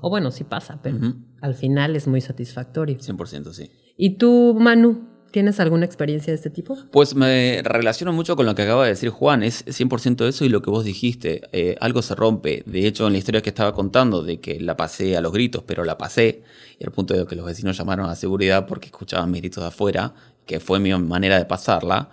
[0.00, 0.98] O bueno, sí pasa, pero
[1.40, 2.98] al final es muy satisfactorio.
[2.98, 3.70] 100% sí.
[3.96, 5.08] ¿Y tú, Manu?
[5.30, 6.76] ¿Tienes alguna experiencia de este tipo?
[6.90, 10.48] Pues me relaciono mucho con lo que acaba de decir Juan, es 100% eso y
[10.48, 12.64] lo que vos dijiste, eh, algo se rompe.
[12.66, 15.62] De hecho, en la historia que estaba contando, de que la pasé a los gritos,
[15.64, 16.42] pero la pasé,
[16.80, 19.68] y al punto de que los vecinos llamaron a seguridad porque escuchaban mis gritos de
[19.68, 20.14] afuera,
[20.46, 22.10] que fue mi manera de pasarla.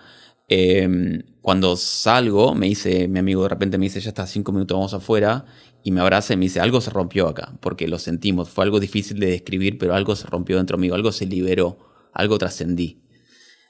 [0.48, 4.76] Em, cuando salgo, me dice, mi amigo de repente me dice, ya está, cinco minutos,
[4.78, 5.46] vamos afuera,
[5.84, 8.80] y me abraza y me dice, algo se rompió acá, porque lo sentimos, fue algo
[8.80, 11.80] difícil de describir, pero algo se rompió dentro mío, algo se liberó,
[12.14, 13.07] algo trascendí.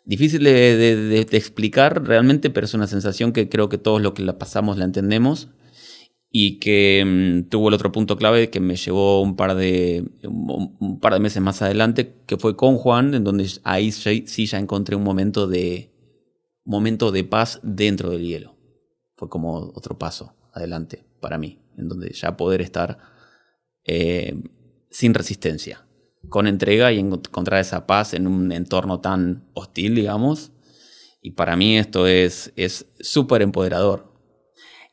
[0.08, 4.38] Difícil de, explicar realmente, pero es una sensación que creo que todos los que la
[4.38, 5.50] pasamos la entendemos.
[6.32, 11.00] Y que mm, tuvo el otro punto clave que me llevó un par de un,
[11.02, 14.96] par de meses más adelante que fue con Juan en donde ahí sí ya encontré
[14.96, 15.92] un momento de
[16.64, 18.56] momento de paz dentro del hielo.
[19.18, 22.98] Fue como otro paso adelante para mí en donde ya poder estar
[23.84, 24.42] eh,
[24.90, 25.87] sin resistencia
[26.30, 30.52] con entrega y encontrar esa paz en un entorno tan hostil, digamos.
[31.22, 32.52] Y para mí esto es
[33.00, 34.14] súper empoderador.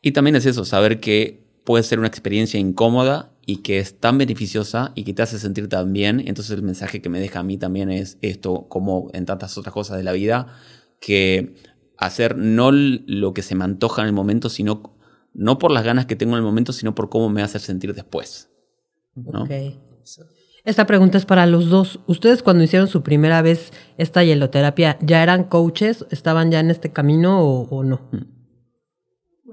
[0.03, 4.19] Y también es eso, saber que puede ser una experiencia incómoda y que es tan
[4.19, 6.21] beneficiosa y que te hace sentir tan bien.
[6.27, 9.73] Entonces el mensaje que me deja a mí también es esto, como en tantas otras
[9.73, 10.49] cosas de la vida,
[11.01, 11.55] que
[11.97, 14.95] hacer no lo que se me antoja en el momento, sino
[15.33, 17.95] no por las ganas que tengo en el momento, sino por cómo me hace sentir
[17.95, 18.51] después.
[19.15, 19.47] ¿no?
[20.65, 22.01] Esta pregunta es para los dos.
[22.07, 26.07] ¿Ustedes cuando hicieron su primera vez esta hieloterapia, ya eran coaches?
[26.11, 28.01] ¿Estaban ya en este camino o, no?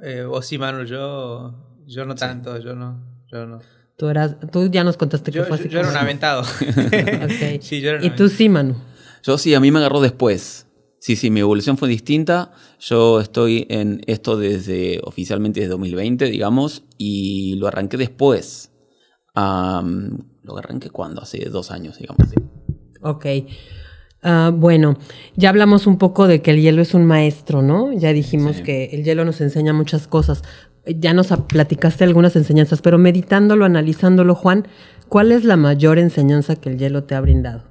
[0.01, 3.59] Eh, o sí, Manu, yo, yo no tanto, yo no, yo no.
[3.97, 5.67] Tú, eras, tú ya nos contaste que fue así.
[5.67, 6.43] Yo, era un aventado.
[7.59, 8.75] sí, yo era ¿Y tú sí, Manu?
[9.21, 10.67] Yo sí, a mí me agarró después.
[11.01, 12.53] Sí, sí, mi evolución fue distinta.
[12.79, 18.71] Yo estoy en esto desde oficialmente desde 2020, digamos, y lo arranqué después
[20.43, 22.35] lo arranqué cuando, hace dos años, digamos así.
[23.01, 23.25] Ok.
[24.23, 24.97] Ah, bueno,
[25.35, 27.91] ya hablamos un poco de que el hielo es un maestro, ¿no?
[27.93, 28.63] Ya dijimos Sí.
[28.63, 30.43] que el hielo nos enseña muchas cosas.
[30.85, 34.67] Ya nos platicaste algunas enseñanzas, pero meditándolo, analizándolo, Juan,
[35.09, 37.63] ¿cuál es la mayor enseñanza que el hielo te ha brindado?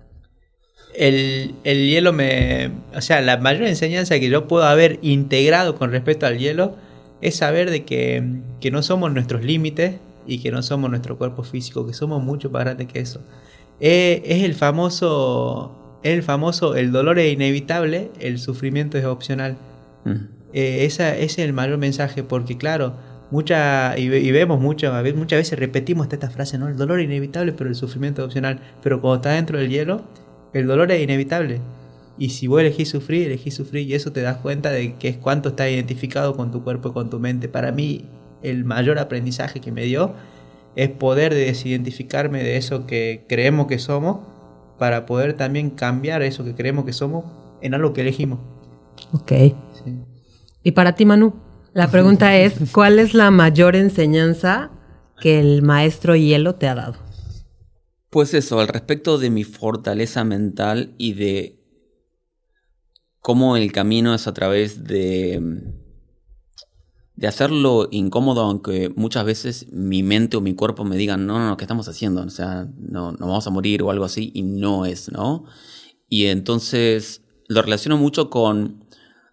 [0.94, 2.70] El, el hielo me...
[2.94, 6.76] O sea, la mayor enseñanza que yo puedo haber integrado con respecto al hielo
[7.20, 11.42] es saber de que, que no somos nuestros límites y que no somos nuestro cuerpo
[11.42, 13.20] físico, que somos mucho más grandes que eso.
[13.80, 15.76] Eh, es el famoso...
[16.02, 19.58] El famoso, el dolor es inevitable, el sufrimiento es opcional.
[20.06, 20.12] Mm.
[20.54, 22.94] Eh, esa, ese es el mayor mensaje, porque claro,
[23.30, 26.68] mucha, y, y vemos ve- muchas veces repetimos esta, esta frase, ¿no?
[26.68, 28.60] El dolor es inevitable, pero el sufrimiento es opcional.
[28.82, 30.00] Pero cuando estás dentro del hielo,
[30.54, 31.60] el dolor es inevitable.
[32.16, 35.18] Y si vos elegís sufrir, elegís sufrir, y eso te das cuenta de que es
[35.18, 37.50] cuánto estás identificado con tu cuerpo y con tu mente.
[37.50, 38.06] Para mí,
[38.42, 40.14] el mayor aprendizaje que me dio
[40.76, 44.20] es poder desidentificarme de eso que creemos que somos,
[44.78, 47.24] para poder también cambiar eso que creemos que somos
[47.60, 48.38] en algo que elegimos.
[49.12, 49.32] Ok.
[49.84, 49.98] Sí.
[50.62, 51.34] Y para ti, Manu,
[51.74, 54.70] la pregunta es, ¿cuál es la mayor enseñanza
[55.20, 56.96] que el maestro hielo te ha dado?
[58.08, 61.60] Pues eso, al respecto de mi fortaleza mental y de
[63.20, 65.40] cómo el camino es a través de,
[67.20, 71.50] de hacerlo incómodo, aunque muchas veces mi mente o mi cuerpo me digan, no, no,
[71.50, 72.22] no, ¿qué estamos haciendo?
[72.22, 75.44] O sea, no, nos vamos a morir o algo así, y no es, ¿no?
[76.08, 78.86] Y entonces lo relaciono mucho con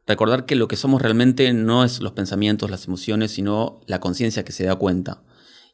[0.06, 4.44] recordar que lo que somos realmente no es los pensamientos, las emociones, sino la conciencia
[4.44, 5.24] que se da cuenta.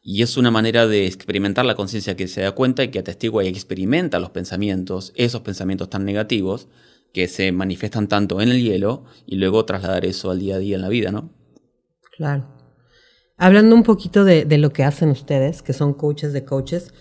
[0.04, 3.43] Y es una manera de experimentar la conciencia que se da cuenta y que atestigua
[3.43, 6.67] y experimenta los pensamientos, esos pensamientos tan negativos
[7.12, 10.76] que se manifiestan tanto en el hielo y luego trasladar eso al día a día
[10.76, 11.32] en la vida, ¿no?
[12.17, 12.47] Claro.
[13.38, 16.93] Hablando un poquito de, de lo que hacen ustedes, que son coaches de coaches,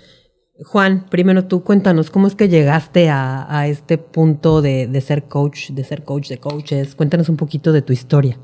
[0.64, 5.25] Juan, primero tú cuéntanos cómo es que llegaste a, a este punto de, de ser
[5.25, 6.94] coach, de ser coach de coaches.
[6.94, 8.38] Cuéntanos un poquito de tu historia.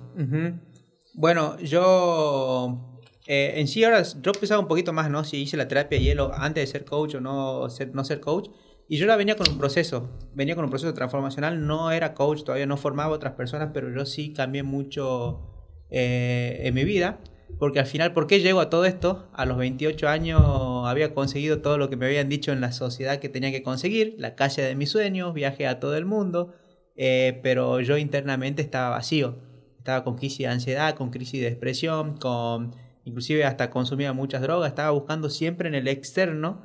[1.14, 5.22] Bueno, yo eh, en sí ahora yo pensaba un poquito más, ¿no?
[5.22, 8.20] Si hice la terapia de hielo antes de ser coach o no ser, no ser
[8.20, 8.48] coach.
[8.88, 12.42] Y yo la venía con un proceso, venía con un proceso transformacional, no era coach,
[12.42, 15.57] todavía no formaba otras personas, pero yo sí cambié mucho
[15.90, 17.18] eh, en mi vida.
[17.58, 19.28] Porque al final, ¿por qué llego a todo esto?
[19.32, 20.42] A los 28 años
[20.86, 24.14] había conseguido todo lo que me habían dicho en la sociedad que tenía que conseguir,
[24.18, 26.54] la calle de mis sueños, viajé a todo el mundo,
[26.96, 29.38] eh, pero yo internamente estaba vacío.
[29.78, 34.68] Estaba con crisis de ansiedad, con crisis de depresión, con inclusive hasta consumía muchas drogas,
[34.68, 36.62] estaba buscando siempre en el externo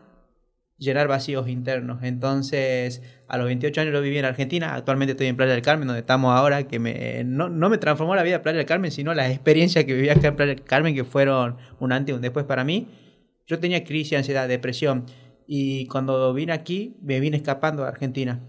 [0.77, 2.03] llenar vacíos internos.
[2.03, 3.01] Entonces,
[3.33, 6.01] a los 28 años lo viví en Argentina, actualmente estoy en Playa del Carmen, donde
[6.01, 9.31] estamos ahora, que me, no, no me transformó la vida Playa del Carmen, sino las
[9.31, 12.45] experiencias que viví acá en Playa del Carmen, que fueron un antes y un después
[12.45, 12.89] para mí.
[13.47, 15.07] Yo tenía crisis, ansiedad, depresión,
[15.47, 18.39] y cuando vine aquí, me vine escapando a Argentina.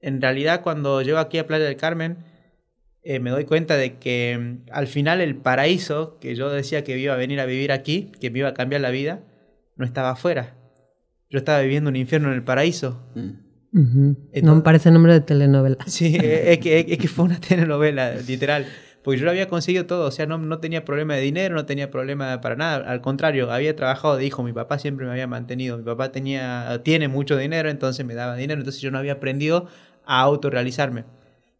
[0.00, 2.16] En realidad, cuando llego aquí a Playa del Carmen,
[3.02, 6.96] eh, me doy cuenta de que mm, al final el paraíso que yo decía que
[6.96, 9.20] iba a venir a vivir aquí, que me iba a cambiar la vida,
[9.76, 10.56] no estaba afuera.
[11.28, 13.06] Yo estaba viviendo un infierno en el paraíso.
[13.14, 13.43] Mm.
[13.74, 13.82] Ujú.
[13.98, 15.76] No me Entonces- parece nombre de telenovela.
[15.86, 18.66] Sí, es que, es que fue una telenovela, literal.
[19.02, 21.66] Porque yo lo había conseguido todo, o sea, no, no tenía problema de dinero, no
[21.66, 22.90] tenía problema para nada.
[22.90, 25.76] Al contrario, había trabajado de hijo, mi papá siempre me había mantenido.
[25.76, 29.66] Mi papá tenía, tiene mucho dinero, entonces me daba dinero, entonces yo no había aprendido
[30.06, 31.04] a autorrealizarme.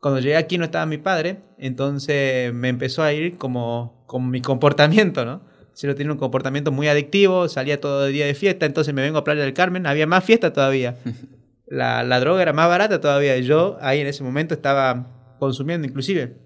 [0.01, 4.41] Cuando llegué aquí no estaba mi padre, entonces me empezó a ir como, como mi
[4.41, 5.43] comportamiento, ¿no?
[5.75, 9.03] Si yo tenía un comportamiento muy adictivo, salía todo el día de fiesta, entonces me
[9.03, 10.97] vengo a Playa del Carmen, había más fiesta todavía.
[11.67, 13.37] La, la droga era más barata todavía.
[13.37, 16.37] y Yo ahí en ese momento estaba consumiendo inclusive.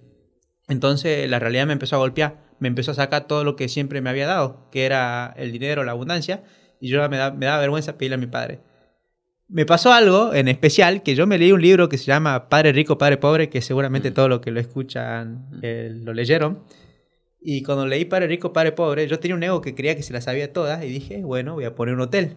[0.69, 2.49] Entonces la realidad me empezó a golpear.
[2.61, 5.85] Me empezó a sacar todo lo que siempre me había dado, que era el dinero,
[5.85, 6.43] la abundancia.
[6.81, 8.61] Y yo me da, me daba vergüenza pedirle a mi padre.
[9.49, 12.73] Me pasó algo en especial, que yo me leí un libro que se llama Padre
[12.73, 16.65] Rico, Padre Pobre, que seguramente todos los que lo escuchan eh, lo leyeron.
[17.41, 20.13] Y cuando leí Padre Rico, Padre Pobre, yo tenía un ego que creía que se
[20.13, 22.37] las sabía todas y dije, bueno, voy a poner un hotel.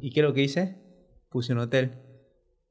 [0.00, 0.78] ¿Y qué es lo que hice?
[1.34, 1.90] Puse un hotel.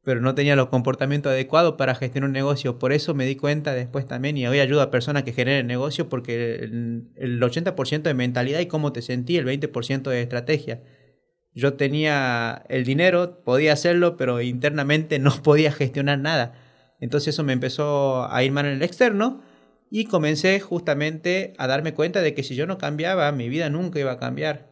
[0.05, 2.79] Pero no tenía los comportamientos adecuados para gestionar un negocio.
[2.79, 6.07] Por eso me di cuenta después también, y hoy ayudo a personas que generen negocio,
[6.07, 10.81] porque el, el 80% de mentalidad y cómo te sentí, el 20% de estrategia.
[11.53, 16.53] Yo tenía el dinero, podía hacerlo, pero internamente no podía gestionar nada.
[17.01, 19.41] Entonces eso me empezó a ir mal en el externo
[19.91, 23.99] y comencé justamente a darme cuenta de que si yo no cambiaba, mi vida nunca
[23.99, 24.69] iba a cambiar.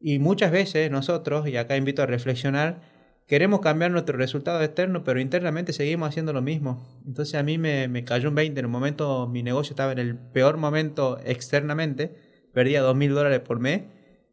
[0.00, 2.94] Y muchas veces nosotros, y acá invito a reflexionar,
[3.26, 6.86] queremos cambiar nuestro resultado externo, pero internamente seguimos haciendo lo mismo.
[7.06, 9.98] Entonces a mí me, me cayó un 20, en un momento mi negocio estaba en
[9.98, 12.14] el peor momento externamente,
[12.52, 13.82] perdía dos mil dólares por mes,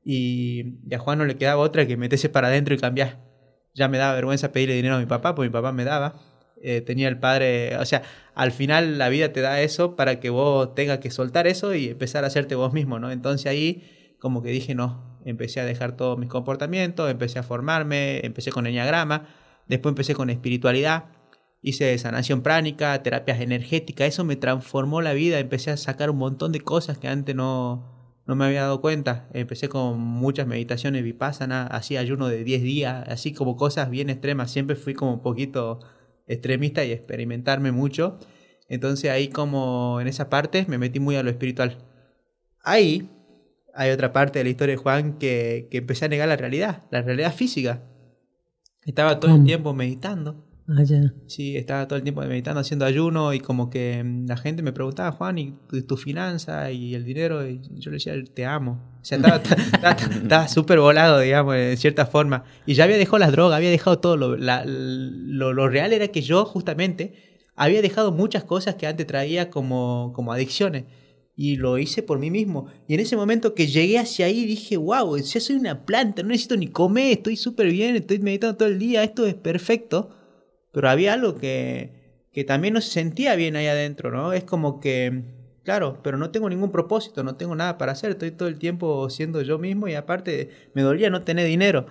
[0.05, 3.19] Y, a Juan no le quedaba otra que meterse para adentro y cambiar.
[3.73, 6.15] Ya me daba vergüenza pedirle dinero a mi papá, porque mi papá me daba.
[6.61, 8.03] Eh, tenía el padre, o sea,
[8.35, 11.89] al final la vida te da eso para que vos tengas que soltar eso y
[11.89, 13.11] empezar a hacerte vos mismo, ¿no?
[13.11, 13.83] Entonces ahí
[14.19, 18.67] como que dije, no, empecé a dejar todos mis comportamientos, empecé a formarme, empecé con
[18.67, 19.27] enneagrama,
[19.67, 21.05] después empecé con espiritualidad,
[21.61, 26.51] hice sanación pránica, terapias energéticas, eso me transformó la vida, empecé a sacar un montón
[26.51, 27.93] de cosas que antes no,
[28.25, 29.27] no me había dado cuenta.
[29.33, 34.51] Empecé con muchas meditaciones vipassana, hacía ayuno de 10 días, así como cosas bien extremas,
[34.51, 35.79] siempre fui como un poquito
[36.27, 38.19] extremista y experimentarme mucho.
[38.69, 41.77] Entonces ahí como en esa parte me metí muy a lo espiritual.
[42.63, 43.09] Ahí
[43.73, 46.83] hay otra parte de la historia de Juan que, que empecé a negar la realidad,
[46.91, 47.83] la realidad física.
[48.85, 50.83] Estaba todo el tiempo meditando Ah,
[51.27, 54.71] Sí, estaba todo el tiempo meditando, haciendo ayuno y como que mm, la gente me
[54.71, 55.53] preguntaba, Juan, ¿y
[55.87, 57.45] tu, finanza y el dinero?
[57.45, 58.79] Y yo le decía, te amo.
[59.01, 62.45] O sea, estaba súper volado, digamos, en cierta forma.
[62.65, 64.15] Y ya había dejado las drogas, había dejado todo.
[64.15, 70.13] Lo, lo, real era que yo justamente había dejado muchas cosas que antes traía como,
[70.15, 70.85] como adicciones.
[71.35, 72.67] Y lo hice por mí mismo.
[72.87, 76.29] Y en ese momento que llegué hacia ahí dije, wow, ya soy una planta, no
[76.29, 80.11] necesito ni comer, estoy súper bien, estoy meditando todo el día, esto es perfecto
[80.73, 84.33] pero había algo que, que también no se sentía bien ahí adentro, ¿no?
[84.33, 85.23] Es como que,
[85.63, 89.09] claro, pero no tengo ningún propósito, no tengo nada para hacer, estoy todo el tiempo
[89.09, 91.85] siendo yo mismo y aparte me dolía no tener dinero.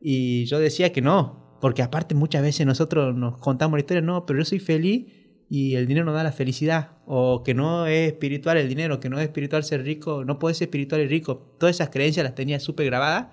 [0.00, 4.24] Y yo decía que no, porque aparte muchas veces nosotros nos contamos la historia, no,
[4.26, 5.12] pero yo soy feliz
[5.50, 9.10] y el dinero no da la felicidad, o que no es espiritual el dinero, que
[9.10, 11.56] no es espiritual ser rico, no puede ser espiritual y rico.
[11.58, 13.26] Todas esas creencias las tenía súper grabadas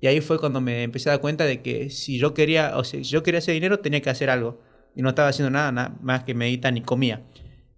[0.00, 2.84] y ahí fue cuando me empecé a dar cuenta de que si yo quería, o
[2.84, 4.60] si yo quería hacer dinero, tenía que hacer algo.
[4.94, 7.22] Y no estaba haciendo nada, nada más que meditar ni comía.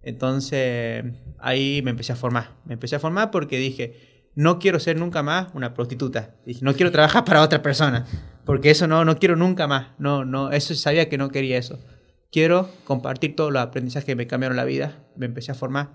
[0.03, 1.05] Entonces
[1.39, 2.51] ahí me empecé a formar.
[2.67, 6.35] Me empecé a formar porque dije, no quiero ser nunca más una prostituta.
[6.45, 8.05] Dije, no quiero trabajar para otra persona.
[8.45, 9.89] Porque eso no, no quiero nunca más.
[9.99, 11.79] No, no, eso sabía que no quería eso.
[12.35, 14.99] Quiero compartir todos los aprendizajes que me cambiaron la vida.
[15.15, 15.91] Me empecé a formar.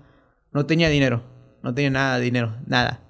[0.52, 1.22] No tenía dinero.
[1.62, 2.56] No tenía nada de dinero.
[2.66, 3.02] Nada.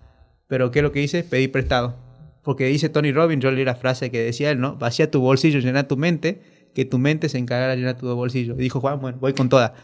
[0.49, 1.23] Pero ¿qué es lo que hice?
[1.23, 2.11] Pedí prestado
[2.43, 4.77] porque dice Tony Robbins, yo leí la frase que decía él, ¿no?
[4.77, 6.43] Vacía tu bolsillo, llena tu mente,
[6.75, 8.55] que tu mente se encargará de llenar tu bolsillo.
[8.55, 9.75] Y dijo Juan, bueno, voy con toda.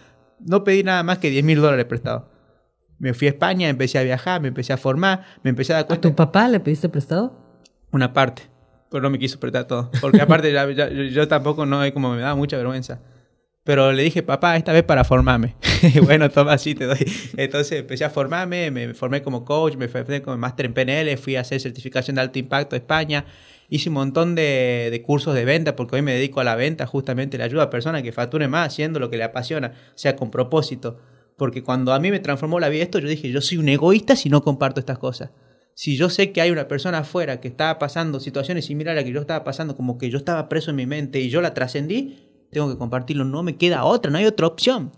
[0.41, 2.31] No pedí nada más que 10 mil dólares prestado.
[2.99, 5.87] Me fui a España, empecé a viajar, me empecé a formar, me empecé a dar
[5.87, 6.09] cuenta.
[6.09, 7.39] ¿A tu papá le pediste prestado?
[7.93, 8.43] Una parte,
[8.91, 9.91] pero no me quiso prestar todo.
[10.01, 13.01] Porque aparte yo, yo, tampoco no, como me daba mucha vergüenza.
[13.67, 15.57] Pero le dije, papá, esta vez para formarme.
[16.05, 17.05] bueno, toma, así te doy.
[17.37, 21.35] Entonces empecé a formarme, me formé como coach, me formé como máster en PNL, fui
[21.35, 23.25] a hacer certificación de alto impacto a España.
[23.69, 26.87] Hice un montón de, de, cursos de venta porque hoy me dedico a la venta,
[26.87, 30.31] justamente le ayuda a personas que facturen más haciendo lo que le apasiona, sea, con
[30.31, 31.01] propósito.
[31.37, 34.15] Porque cuando a mí me transformó la vida esto, yo dije, yo soy un egoísta
[34.15, 35.31] si no comparto estas cosas.
[35.75, 39.05] Si yo sé que hay una persona afuera que estaba pasando situaciones similares a las
[39.05, 41.53] que yo estaba pasando, como que yo estaba preso en mi mente y yo la
[41.53, 44.93] trascendí, tengo que compartirlo, no me queda otra, no hay otra opción.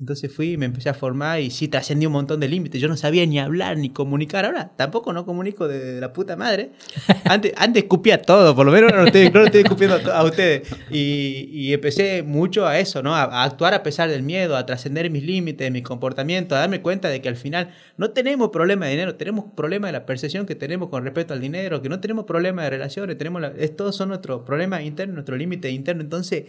[0.00, 2.80] Entonces fui y me empecé a formar y sí trascendí un montón de límites.
[2.80, 4.46] Yo no sabía ni hablar ni comunicar.
[4.46, 6.70] Ahora tampoco no comunico de, la puta madre.
[7.24, 10.68] Antes, antes escupía todo, por lo menos no lo estoy, no estoy escupiendo a, ustedes.
[10.90, 13.14] Y, y, empecé mucho a eso, ¿no?
[13.14, 17.08] A, actuar a pesar del miedo, a trascender mis límites, mis comportamientos, a darme cuenta
[17.08, 20.54] de que al final no tenemos problema de dinero, tenemos problema de la percepción que
[20.54, 24.08] tenemos con respecto al dinero, que no tenemos problema de relaciones, tenemos la, todos son
[24.08, 26.02] nuestros problemas internos, nuestro límite interno.
[26.02, 26.44] Entonces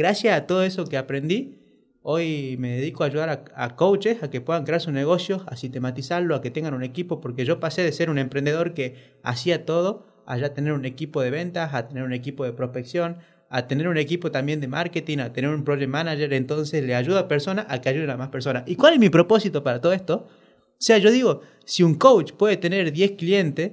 [0.00, 1.58] gracias a todo eso que aprendí,
[2.00, 6.34] hoy me dedico a ayudar a, coaches a que puedan crear su negocio, a sistematizarlo,
[6.34, 10.06] a que tengan un equipo, porque yo pasé de ser un emprendedor que hacía todo
[10.24, 13.18] a ya tener un equipo de ventas, a tener un equipo de prospección,
[13.50, 17.20] a tener un equipo también de marketing, a tener un project manager, entonces le ayuda
[17.20, 18.62] a personas a que ayuden a más personas.
[18.66, 20.28] ¿Y cuál es mi propósito para todo esto?
[20.28, 23.72] O sea, yo digo, si un coach puede tener 10 clientes,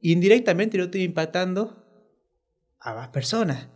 [0.00, 1.84] indirectamente lo estoy impactando
[2.80, 3.68] a más personas.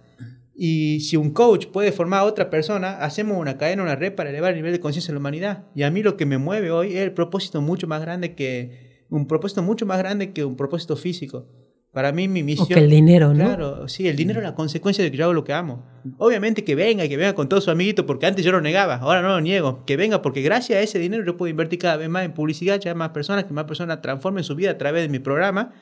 [0.62, 4.28] Y si un coach puede formar a otra persona, hacemos una cadena, una red para
[4.28, 5.64] elevar el nivel de conciencia de la humanidad.
[5.74, 9.06] Y a mí lo que me mueve hoy es el propósito mucho más grande que
[9.08, 11.46] un propósito mucho más grande que un propósito físico.
[11.92, 12.66] Para mí mi misión...
[12.66, 13.46] O que el dinero, ¿no?
[13.46, 15.86] Claro, sí, el dinero es la consecuencia de que yo hago lo que amo.
[16.18, 19.22] Obviamente que venga, que venga con todo su amiguito, porque antes yo lo negaba, ahora
[19.22, 19.86] no lo niego.
[19.86, 22.78] Que venga, porque gracias a ese dinero yo puedo invertir cada vez más en publicidad,
[22.78, 25.72] ya más personas, que más personas transformen su vida a través de mi programa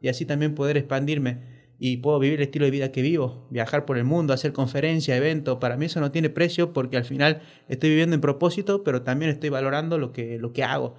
[0.00, 3.84] y así también poder expandirme y puedo vivir el estilo de vida que vivo, viajar
[3.84, 7.40] por el mundo, hacer conferencias, eventos, para mí eso no tiene precio porque al final
[7.68, 10.94] estoy viviendo en propósito, pero también estoy valorando lo que, lo que hago.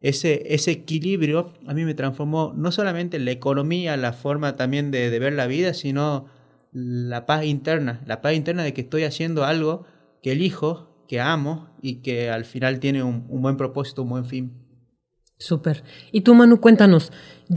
[0.00, 5.10] Ese, ese equilibrio a mí me transformó no solamente la economía, la forma también de,
[5.10, 6.26] de, ver la vida, sino
[6.72, 9.84] la paz interna, la paz interna de que estoy haciendo algo
[10.22, 14.24] que elijo, que amo y que al final tiene un, un buen propósito, un buen
[14.24, 14.61] fin.
[15.42, 15.82] Súper.
[16.12, 17.10] Y tú, Manu, cuéntanos.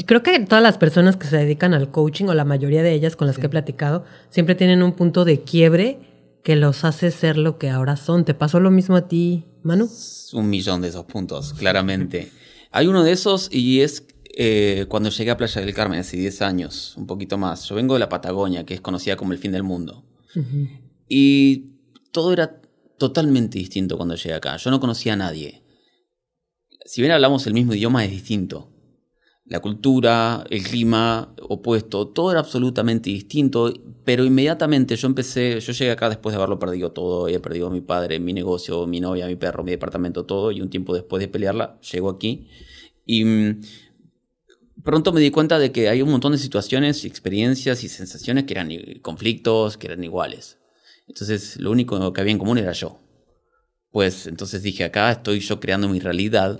[0.05, 3.15] Creo que todas las personas que se dedican al coaching, o la mayoría de ellas
[3.15, 5.99] con las que he platicado, siempre tienen un punto de quiebre
[6.43, 8.25] que los hace ser lo que ahora son.
[8.25, 9.87] ¿Te pasó lo mismo a ti, Manu?
[10.33, 12.31] Un millón de esos puntos, claramente.
[12.71, 16.41] Hay uno de esos y es eh, cuando llegué a Playa del Carmen hace 10
[16.41, 17.65] años, un poquito más.
[17.65, 20.03] Yo vengo de la Patagonia, que es conocida como el fin del mundo.
[21.07, 21.67] Y
[22.11, 22.59] todo era
[22.97, 24.57] totalmente distinto cuando llegué acá.
[24.57, 25.64] Yo no conocía a nadie
[26.85, 28.71] si bien hablamos el mismo idioma, es distinto.
[29.45, 33.73] La cultura, el clima opuesto, todo era absolutamente distinto,
[34.03, 37.69] pero inmediatamente yo empecé, yo llegué acá después de haberlo perdido todo, he perdido a
[37.69, 41.19] mi padre, mi negocio, mi novia, mi perro, mi departamento, todo, y un tiempo después
[41.21, 42.47] de pelearla, llego aquí
[43.05, 43.61] y mm,
[44.83, 48.53] pronto me di cuenta de que hay un montón de situaciones, experiencias y sensaciones que
[48.53, 48.69] eran
[49.01, 50.57] conflictos, que eran iguales.
[51.07, 52.99] Entonces lo único que había en común era yo
[53.95, 56.59] pues entonces dije, acá estoy yo creando mi realidad.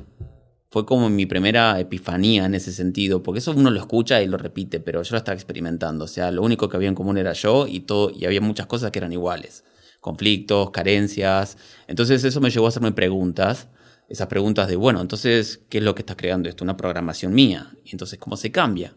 [0.70, 4.38] Fue como mi primera epifanía en ese sentido, porque eso uno lo escucha y lo
[4.38, 6.06] repite, pero yo lo estaba experimentando.
[6.06, 8.68] O sea, lo único que había en común era yo y, todo, y había muchas
[8.68, 9.66] cosas que eran iguales.
[10.00, 11.58] Conflictos, carencias.
[11.90, 13.68] Entonces eso me llevó a hacerme preguntas.
[14.08, 16.64] Esas preguntas de, bueno, entonces, ¿qué es lo que está creando esto?
[16.64, 17.70] Una programación mía.
[17.84, 18.96] Y entonces, ¿cómo se cambia?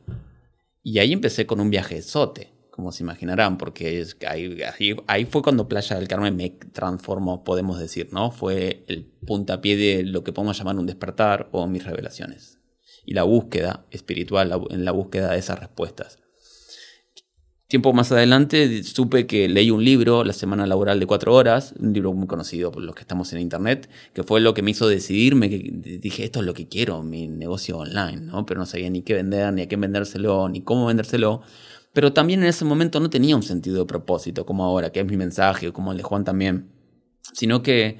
[0.85, 4.57] Y ahí empecé con un viaje de sote como se imaginarán, porque es, ahí,
[5.09, 8.31] ahí, fue cuando Playa del Carmen me transformó, podemos decir, ¿no?
[8.31, 12.61] Fue el puntapié de lo que podemos llamar un despertar o mis revelaciones.
[13.05, 16.19] Y la búsqueda espiritual, en la búsqueda de esas respuestas.
[17.67, 21.93] Tiempo más adelante supe que leí un libro, La Semana Laboral de Cuatro Horas, un
[21.93, 24.87] libro muy conocido por los que estamos en Internet, que fue lo que me hizo
[24.87, 28.47] decidirme, que dije, esto es lo que quiero, mi negocio online, ¿no?
[28.47, 31.43] Pero no sabía ni qué vender, ni a qué vendérselo, ni cómo vendérselo
[31.93, 35.07] pero también en ese momento no tenía un sentido de propósito como ahora, que es
[35.07, 36.71] mi mensaje, como el de Juan también,
[37.33, 37.99] sino que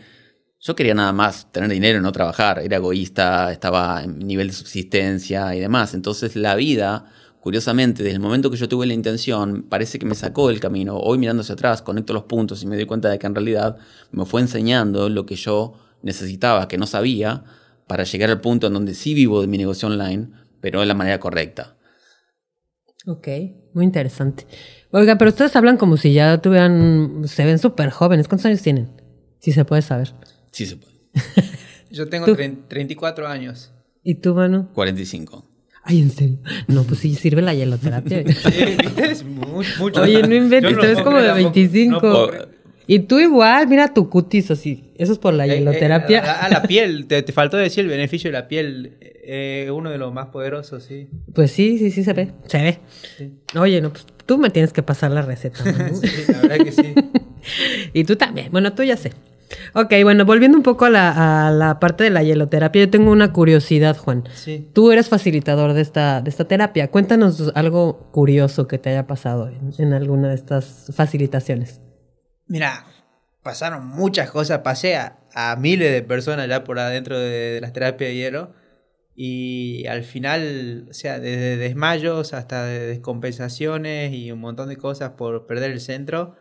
[0.61, 4.55] yo quería nada más tener dinero y no trabajar, era egoísta, estaba en nivel de
[4.55, 7.07] subsistencia y demás, entonces la vida,
[7.41, 10.97] curiosamente, desde el momento que yo tuve la intención, parece que me sacó del camino,
[10.97, 13.77] hoy mirando hacia atrás, conecto los puntos y me doy cuenta de que en realidad
[14.11, 17.45] me fue enseñando lo que yo necesitaba, que no sabía,
[17.87, 20.29] para llegar al punto en donde sí vivo de mi negocio online,
[20.61, 21.78] pero de la manera correcta.
[23.09, 23.27] Ok,
[23.73, 24.47] muy interesante.
[24.91, 28.29] Oiga, pero ustedes hablan como si ya tuvieran, se ven súper jóvenes.
[28.29, 28.91] ¿Cuántos años tienen?
[29.39, 30.13] Si se puede saber.
[30.51, 30.93] Sí se puede.
[31.91, 33.73] Yo tengo 34 años.
[34.03, 34.69] ¿Y tú, Manu?
[34.75, 35.43] 45.
[35.85, 36.39] Ay, ¿en serio?
[36.67, 38.19] No, pues sí sirve la hieloterapia.
[38.99, 40.03] es mucho.
[40.03, 42.31] Oye, no inventes, tú eres como de 25.
[42.89, 44.93] Y tú igual, mira tu cutis así.
[44.97, 46.43] Eso es por la eh, eh, hieloterapia.
[46.43, 48.97] a, la piel, te, te, faltó decir el beneficio de la piel.
[49.31, 51.11] Eh, uno de los más poderosos, sí.
[51.35, 52.33] Pues sí, sí, sí se ve.
[52.47, 52.79] Se ve.
[53.57, 55.63] Oye, no, pues tú me tienes que pasar la receta.
[55.93, 56.95] sí, la verdad que sí.
[57.93, 58.51] y tú también.
[58.51, 59.13] Bueno, tú ya sé.
[59.75, 63.99] Ok, bueno, volviendo un poco a la, parte de la hieloterapia, yo tengo una curiosidad,
[63.99, 64.25] Juan.
[64.35, 64.67] Sí.
[64.73, 66.91] Tú eres facilitador de esta, de esta terapia.
[66.91, 71.83] Cuéntanos algo curioso que te haya pasado en, alguna de estas facilitaciones.
[72.49, 72.87] Mira,
[73.43, 74.61] pasaron muchas cosas.
[74.61, 75.15] Pasé a,
[75.59, 78.55] miles de personas ya por adentro de, de las terapias de hielo
[79.21, 85.47] y al final, o sea, desde desmayos hasta descompensaciones y un montón de cosas por
[85.49, 86.37] perder el centro,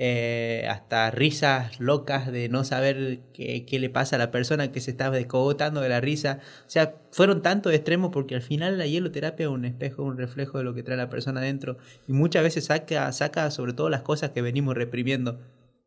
[0.00, 4.92] eh, hasta risas locas de no saber qué, le pasa a la persona que se
[4.92, 6.38] estaba descogotando de la risa.
[6.64, 10.58] O sea, fueron tanto extremos porque al final la hieloterapia es un espejo, un reflejo
[10.58, 14.02] de lo que trae la persona adentro y muchas veces saca, saca sobre todo las
[14.02, 15.40] cosas que venimos reprimiendo.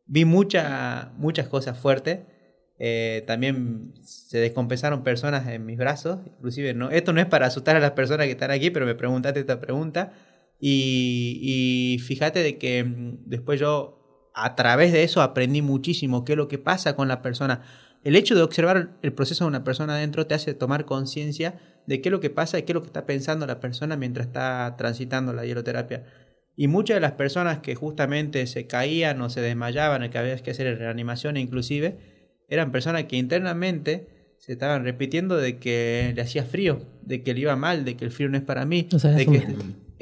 [0.04, 2.18] Vi mucha, muchas cosas fuertes
[2.78, 7.76] eh, también se descompensaron personas en mis brazos, inclusive no, esto no es para asustar
[7.76, 10.12] a las personas que están aquí, pero me preguntaste esta pregunta
[10.60, 14.01] y, fíjate de que mm, después yo
[14.34, 17.62] a través de eso aprendí muchísimo qué es lo que pasa con la persona.
[18.04, 22.00] El hecho de observar el proceso de una persona adentro te hace tomar conciencia de
[22.00, 24.26] qué es lo que pasa y qué es lo que está pensando la persona mientras
[24.26, 26.04] está transitando la hieroterapia.
[26.56, 30.50] Y muchas de las personas que justamente se caían o se desmayaban, que había que
[30.50, 31.96] hacer reanimación inclusive,
[32.48, 37.40] eran personas que internamente se estaban repitiendo de que le hacía frío, de que le
[37.40, 39.46] iba mal, de que el frío no es para mí, de que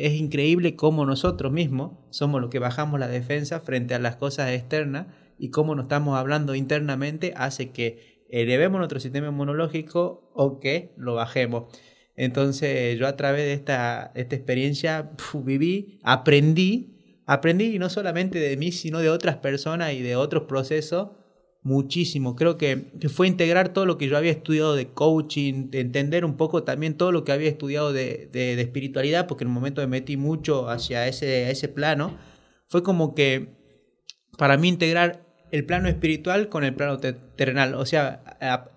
[0.07, 4.51] es increíble cómo nosotros mismos somos los que bajamos la defensa frente a las cosas
[4.51, 5.07] externas
[5.39, 11.15] y cómo nos estamos hablando internamente hace que elevemos nuestro sistema inmunológico o que lo
[11.15, 11.65] bajemos.
[12.17, 18.73] Entonces yo a través de esta, esta experiencia viví, aprendí, aprendí no solamente de mí,
[18.73, 21.09] sino de otras personas y de otros procesos
[21.63, 22.37] muchísimo.
[22.37, 26.37] Creo que, fue integrar todo lo que yo había estudiado de coaching, de entender un
[26.37, 29.87] poco también todo lo que había estudiado de, de, espiritualidad, porque en el momento me
[29.87, 32.19] metí mucho hacia ese, ese plano.
[32.69, 33.49] Fue como que
[34.39, 38.23] para mí integrar el plano espiritual con el plano terrenal, o sea,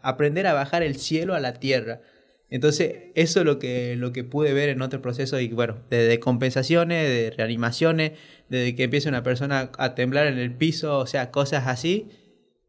[0.02, 2.02] aprender a bajar el cielo a la tierra.
[2.50, 6.20] Entonces, eso es lo que, lo que pude ver en otros procesos, y bueno, desde
[6.20, 8.14] compensaciones, de reanimaciones,
[8.50, 12.10] desde que empieza una persona a temblar en el piso, o sea, cosas así,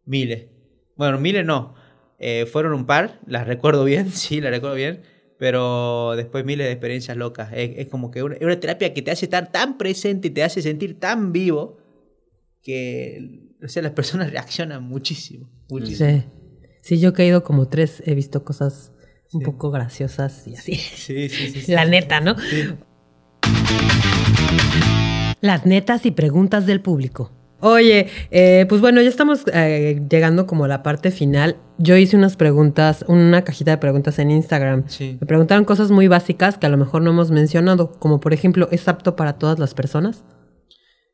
[0.06, 0.46] miles.
[0.96, 1.74] Bueno, miles no,
[2.18, 5.02] eh, fueron un par, las recuerdo bien, sí, las recuerdo bien,
[5.38, 7.50] pero después miles de experiencias locas.
[7.52, 10.62] Es, como que una, una terapia que te hace estar tan presente y te hace
[10.62, 11.78] sentir tan vivo
[12.62, 15.50] que o sea, las personas reaccionan muchísimo.
[15.68, 16.10] muchísimo.
[16.10, 16.24] Sí.
[16.82, 18.92] sí, yo he caído como tres, he visto cosas
[19.32, 20.74] un poco graciosas y así.
[20.76, 21.72] Sí, sí, sí.
[21.72, 22.36] La neta, ¿no?
[25.40, 27.32] Las netas y preguntas del público.
[27.66, 31.56] Oye, eh, pues bueno, ya estamos eh, llegando como a la parte final.
[31.78, 34.84] Yo hice unas preguntas, una cajita de preguntas en Instagram.
[34.86, 35.16] Sí.
[35.18, 38.68] Me preguntaron cosas muy básicas que a lo mejor no hemos mencionado, como por ejemplo,
[38.70, 40.26] ¿es apto para todas las personas?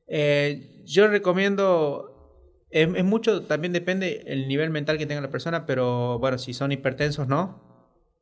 [0.08, 5.66] Eh, yo recomiendo, es, es mucho, también depende el nivel mental que tenga la persona,
[5.66, 7.70] pero bueno, si son hipertensos, no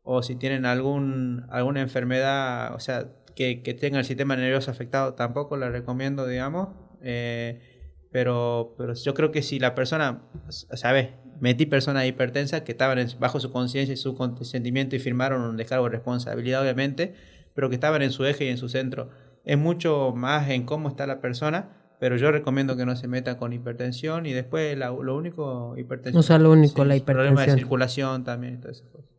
[0.02, 5.14] o si tienen algún, alguna enfermedad, o sea, que, que tenga el sistema nervioso afectado,
[5.14, 6.68] tampoco la recomiendo, digamos.
[7.02, 7.67] Eh,
[8.10, 11.10] pero, pero yo creo que si la persona, ¿sabes?
[11.40, 15.84] Metí personas hipertensas que estaban bajo su conciencia y su consentimiento y firmaron un descargo
[15.84, 17.14] de responsabilidad, obviamente,
[17.54, 19.10] pero que estaban en su eje y en su centro.
[19.44, 23.38] Es mucho más en cómo está la persona, pero yo recomiendo que no se meta
[23.38, 26.18] con hipertensión y después lo único, hipertensión.
[26.18, 27.34] O sea, lo único, la hipertensión.
[27.34, 29.10] Problemas de circulación también, todas esas cosas.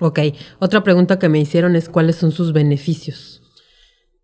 [0.00, 0.20] Ok,
[0.60, 3.42] otra pregunta que me hicieron es cuáles son sus beneficios.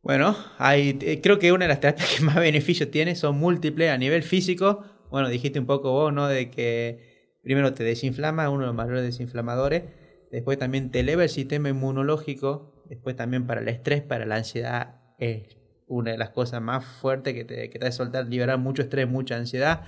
[0.04, 3.96] Bueno, eh, creo que una de las terapias que más beneficios tiene son múltiples a
[3.96, 4.84] nivel físico.
[5.10, 6.28] Bueno, dijiste un poco vos, ¿no?
[6.28, 9.84] De que primero te desinflama, uno de los mayores desinflamadores.
[10.30, 12.84] Después también te eleva el sistema inmunológico.
[12.90, 17.32] Después también para el estrés, para la ansiedad, es una de las cosas más fuertes
[17.32, 19.84] que te, que te hace soltar, liberar mucho estrés, mucha ansiedad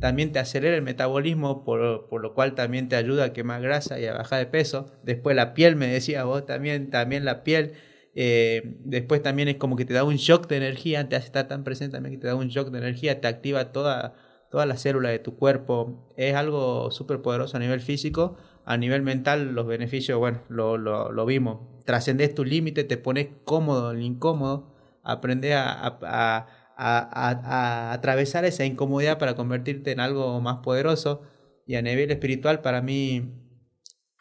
[0.00, 4.00] también te acelera el metabolismo, por, por, lo cual también te ayuda a quemar grasa
[4.00, 4.90] y a bajar de peso.
[5.04, 7.74] Después la piel, me decía vos también, también la piel.
[8.14, 11.48] Eh, después también es como que te da un shock de energía, te hace estar
[11.48, 14.14] tan presente también que te da un shock de energía, te activa toda,
[14.50, 16.12] toda la célula de tu cuerpo.
[16.16, 18.36] Es algo súper poderoso a nivel físico.
[18.64, 21.84] A nivel mental, los beneficios, bueno, lo, lo, vimos.
[21.84, 26.46] Trascendes tu límite, te pones cómodo en incómodo, aprendes a, a
[26.76, 31.22] a, atravesar esa incomodidad para convertirte en algo más poderoso.
[31.66, 33.32] Y a nivel espiritual, para mí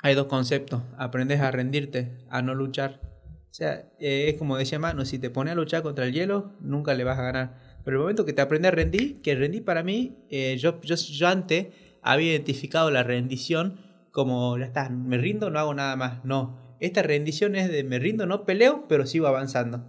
[0.03, 0.83] hay dos conceptos.
[0.97, 3.10] Aprendes a rendirte, a no luchar.
[3.51, 6.53] O sea, eh, es como decía Manu, si te pones a luchar contra el hielo,
[6.61, 7.57] nunca le vas a ganar.
[7.83, 10.79] Pero el momento que te aprendes a rendir, que rendí para mí, eh, yo,
[11.27, 11.67] antes
[12.01, 13.81] había identificado la rendición
[14.11, 16.23] como, ya está, me rindo, no hago nada más.
[16.23, 19.85] No, esta rendición es de me rindo, no peleo, pero sigo avanzando.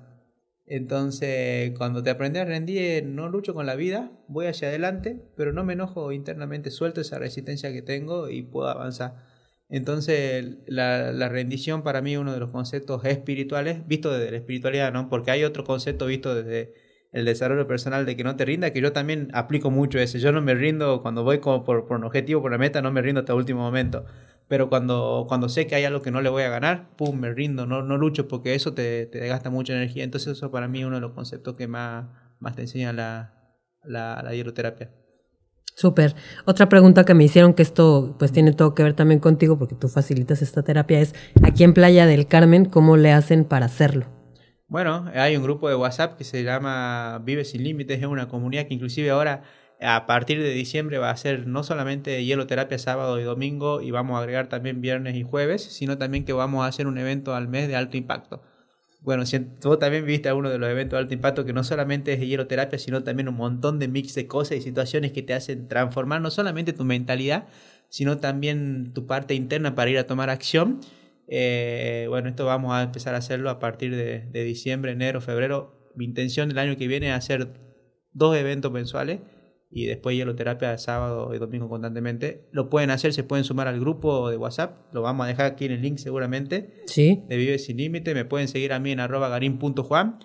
[0.66, 5.52] Entonces, cuando te aprendes a rendir, no lucho con la vida, voy hacia adelante, pero
[5.52, 9.31] no me enojo internamente, suelto esa resistencia que tengo y puedo avanzar.
[9.72, 14.92] Entonces, la, rendición para mí es uno de los conceptos espirituales, visto desde la espiritualidad,
[14.92, 15.08] ¿no?
[15.08, 16.74] Porque hay otro concepto visto desde
[17.10, 20.18] el desarrollo personal de que no te rinda, que yo también aplico mucho ese.
[20.18, 23.20] Yo no me rindo cuando voy por, un objetivo, por una meta, no me rindo
[23.20, 24.04] hasta el último momento
[24.48, 27.32] pero cuando, cuando sé que hay algo que no le voy a ganar, pum, me
[27.32, 30.04] rindo, no, no lucho porque eso te, te gasta mucha energía.
[30.04, 32.08] Entonces eso para mí es uno de los conceptos que más,
[32.38, 33.32] más te enseña la,
[33.82, 34.34] la, la.
[35.74, 36.14] Súper.
[36.44, 39.74] Otra pregunta que me hicieron, que esto pues tiene todo que ver también contigo, porque
[39.74, 44.06] tú facilitas esta terapia, es aquí en Playa del Carmen, ¿cómo le hacen para hacerlo?
[44.68, 48.66] Bueno, hay un grupo de WhatsApp que se llama Vive Sin Límites, es una comunidad
[48.66, 49.42] que inclusive ahora
[49.82, 54.16] a partir de diciembre va a ser no solamente hieloterapia sábado y domingo y vamos
[54.16, 57.48] a agregar también viernes y jueves, sino también que vamos a hacer un evento al
[57.48, 58.42] mes de alto impacto.
[59.02, 62.12] Bueno, si tú también viste alguno de los eventos de alto impacto que no solamente
[62.12, 65.66] es hieloterapia, sino también un montón de mix de cosas y situaciones que te hacen
[65.66, 67.48] transformar no solamente tu mentalidad,
[67.88, 70.80] sino también tu parte interna para ir a tomar acción.
[71.26, 75.90] Eh, bueno, esto vamos a empezar a hacerlo a partir de, de diciembre, enero, febrero.
[75.96, 77.54] Mi intención del año que viene es hacer
[78.12, 79.18] dos eventos mensuales
[79.74, 82.44] y después hieloterapia sábado y domingo constantemente.
[82.52, 85.64] Lo pueden hacer, se pueden sumar al grupo de WhatsApp, lo vamos a dejar aquí
[85.64, 86.82] en el link seguramente.
[86.86, 87.22] Sí.
[87.26, 90.18] De Vive Sin Límite, me pueden seguir a mí en arroba garim.juan.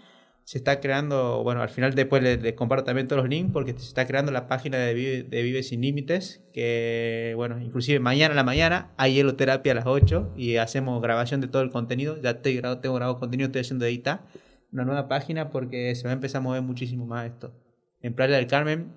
[0.44, 3.86] Se está creando, bueno, al final después les, comparto también todos los links porque se
[3.86, 8.36] está creando la página de Vive, de Vive Sin Límites, que, bueno, inclusive mañana a
[8.36, 12.22] la mañana hay hieloterapia a las 8 y hacemos grabación de todo el contenido.
[12.22, 14.26] Ya estoy grabado, tengo grabado contenido, estoy haciendo editar
[14.72, 17.54] una nueva página porque se va a empezar a mover muchísimo más esto.
[18.02, 18.94] En Playa del Carmen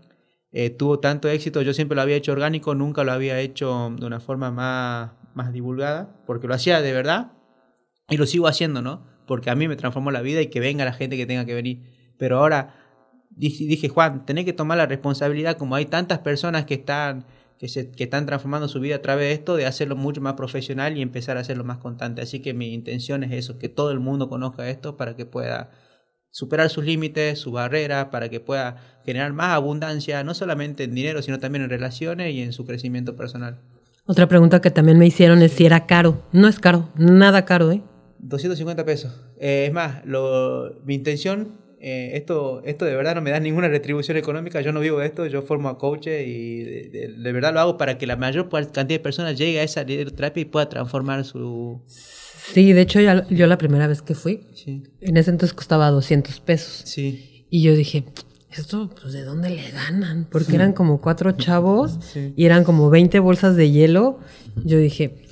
[0.52, 1.62] eh, tuvo tanto éxito.
[1.62, 5.52] Yo siempre lo había hecho orgánico, nunca lo había hecho de una forma más, más
[5.52, 7.32] divulgada, porque lo hacía de verdad
[8.08, 9.06] y lo sigo haciendo, ¿no?
[9.26, 11.54] Porque a mí me transformó la vida y que venga la gente que tenga que
[11.54, 11.82] venir.
[12.18, 12.74] Pero ahora
[13.30, 17.24] dije, Juan, tenés que tomar la responsabilidad, como hay tantas personas que están
[17.60, 20.32] que, se, que están transformando su vida a través de esto, de hacerlo mucho más
[20.32, 22.22] profesional y empezar a hacerlo más constante.
[22.22, 25.70] Así que mi intención es eso, que todo el mundo conozca esto para que pueda
[26.30, 31.22] superar sus límites, sus barreras, para que pueda generar más abundancia, no solamente en dinero,
[31.22, 33.58] sino también en relaciones y en su crecimiento personal.
[34.06, 36.22] Otra pregunta que también me hicieron es si era caro.
[36.32, 37.82] No es caro, nada caro, ¿eh?
[38.18, 39.12] 250 pesos.
[39.38, 43.68] Eh, es más, lo, mi intención, eh, esto, esto de verdad no me da ninguna
[43.68, 47.54] retribución económica, yo no vivo de esto, yo formo a coaches y de, de, verdad
[47.54, 50.68] lo hago para que la mayor cantidad de personas llegue a esa terapia y pueda
[50.68, 51.80] transformar su...
[52.52, 54.82] Sí, de hecho yo, yo la primera vez que fui, sí.
[55.00, 56.82] en ese entonces costaba 200 pesos.
[56.84, 57.46] Sí.
[57.48, 58.04] Y yo dije,
[58.52, 60.26] esto, pues, ¿de dónde le ganan?
[60.30, 61.98] Porque eran como cuatro chavos
[62.36, 64.18] y eran como 20 bolsas de hielo.
[64.64, 65.22] Yo dije,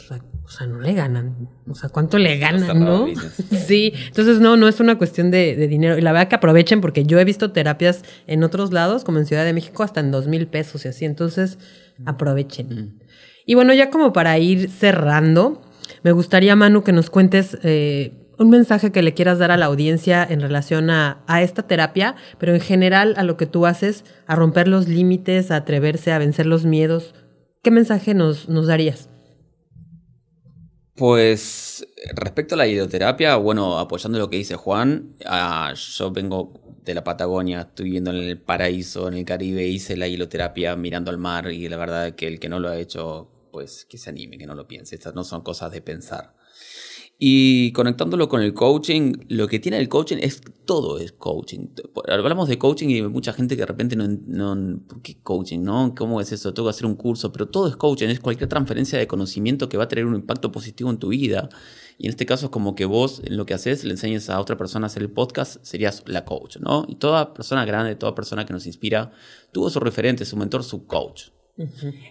[0.49, 1.51] o sea, no le ganan.
[1.69, 3.07] O sea, ¿cuánto le ganan, no?
[3.67, 5.99] sí, entonces no, no es una cuestión de, de, dinero.
[5.99, 9.27] Y la verdad que aprovechen porque yo he visto terapias en otros lados, como en
[9.27, 11.05] Ciudad de México, hasta en dos mil pesos y así.
[11.05, 11.59] Entonces,
[12.07, 12.99] aprovechen.
[13.45, 15.61] Y bueno, ya como para ir cerrando,
[16.03, 17.59] me gustaría, Manu, que nos cuentes...
[17.63, 21.67] Eh, un mensaje que le quieras dar a la audiencia en relación a, a, esta
[21.67, 26.13] terapia, pero en general a lo que tú haces, a romper los límites, a atreverse,
[26.13, 27.15] a vencer los miedos.
[27.63, 29.09] ¿Qué mensaje nos, nos darías?
[30.95, 36.95] Pues respecto a la hidroterapia, bueno, apoyando lo que dice Juan, uh, yo vengo de
[36.95, 41.19] la Patagonia, estoy viviendo en el paraíso, en el Caribe, hice la hidroterapia mirando al
[41.19, 44.39] mar y la verdad que el que no lo ha hecho, pues que se anime,
[44.39, 44.97] que no lo piense.
[44.97, 46.35] Estas no son cosas de pensar.
[47.21, 51.67] Y conectándolo con el coaching, lo que tiene el coaching es todo es coaching.
[52.07, 55.61] Hablamos de coaching y hay mucha gente que de repente no, no ¿por qué coaching?
[55.61, 55.95] ¿No?
[55.97, 56.55] ¿Cómo es eso?
[56.55, 59.77] Tengo que hacer un curso, pero todo es coaching, es cualquier transferencia de conocimiento que
[59.77, 61.49] va a tener un impacto positivo en tu vida.
[61.97, 64.41] Y en este caso es como que vos en lo que haces le enseñes a
[64.41, 66.87] otra persona a hacer el podcast, serías la coach, ¿no?
[66.87, 69.11] Y toda persona grande, toda persona que nos inspira,
[69.51, 71.31] tuvo su referente, su mentor, su coach.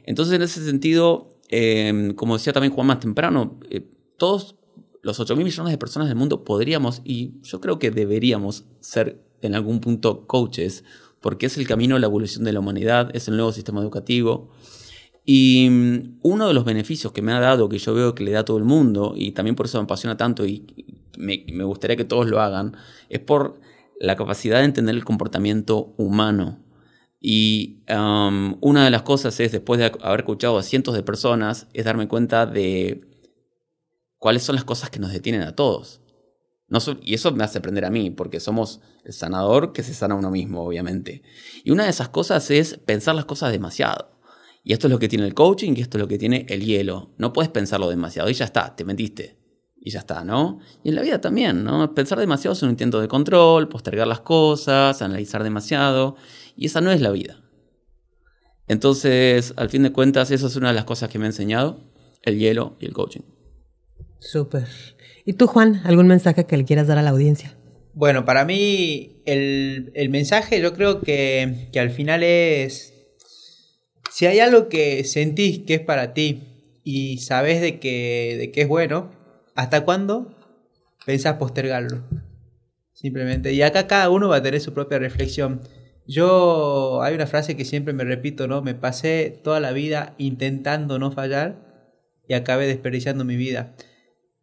[0.05, 4.56] Entonces en ese sentido, eh, como decía también Juan más temprano, eh, todos
[5.07, 9.23] los 8 mil millones de personas del mundo podríamos y yo creo que deberíamos ser
[9.41, 10.83] en algún punto coaches,
[11.21, 14.49] porque es el camino a la evolución de la humanidad, es el nuevo sistema educativo.
[15.25, 18.31] Y mm, uno de los beneficios que me ha dado, que yo veo que le
[18.31, 20.65] da a todo el mundo, y también por eso me apasiona tanto y
[21.17, 22.75] me, gustaría que todos lo hagan,
[23.07, 23.61] es por
[24.01, 26.59] la capacidad de entender el comportamiento humano.
[27.21, 31.67] Y um, una de las cosas es, después de haber escuchado a cientos de personas,
[31.73, 33.07] es darme cuenta de
[34.19, 36.01] cuáles son las cosas que nos detienen a todos.
[36.69, 40.15] No y eso me hace aprender a mí, porque somos el sanador que se sana
[40.15, 41.23] uno mismo, obviamente.
[41.63, 44.19] Y una de esas cosas es pensar las cosas demasiado.
[44.63, 46.65] Y esto es lo que tiene el coaching y esto es lo que tiene el
[46.65, 47.13] hielo.
[47.17, 49.37] No puedes pensarlo demasiado y ya está, te mentiste.
[49.79, 50.59] Y ya está, ¿no?
[50.83, 51.93] Y en la vida también, ¿no?
[51.93, 56.17] Pensar demasiado es un intento de control, postergar las cosas, analizar demasiado.
[56.57, 57.41] Y esa no es la vida.
[58.67, 61.79] Entonces, al fin de cuentas, eso es una de las cosas que me ha enseñado
[62.23, 63.36] el hielo y el coaching.
[64.19, 64.67] Súper.
[65.25, 67.55] ¿Y tú, Juan, algún mensaje que le quieras dar a la audiencia?
[67.93, 72.93] Bueno, para mí el, el mensaje yo creo que, que, al final es,
[74.11, 78.61] si hay algo que sentís que es para ti y sabes de que, de que
[78.61, 79.11] es bueno,
[79.55, 80.33] ¿hasta cuándo
[81.05, 82.03] pensás postergarlo?
[82.93, 83.53] Simplemente.
[83.53, 85.61] Y acá cada uno va a tener su propia reflexión.
[86.07, 88.61] Yo, hay una frase que siempre me repito, ¿no?
[88.61, 91.91] Me pasé toda la vida intentando no fallar
[92.27, 93.75] y acabé desperdiciando mi vida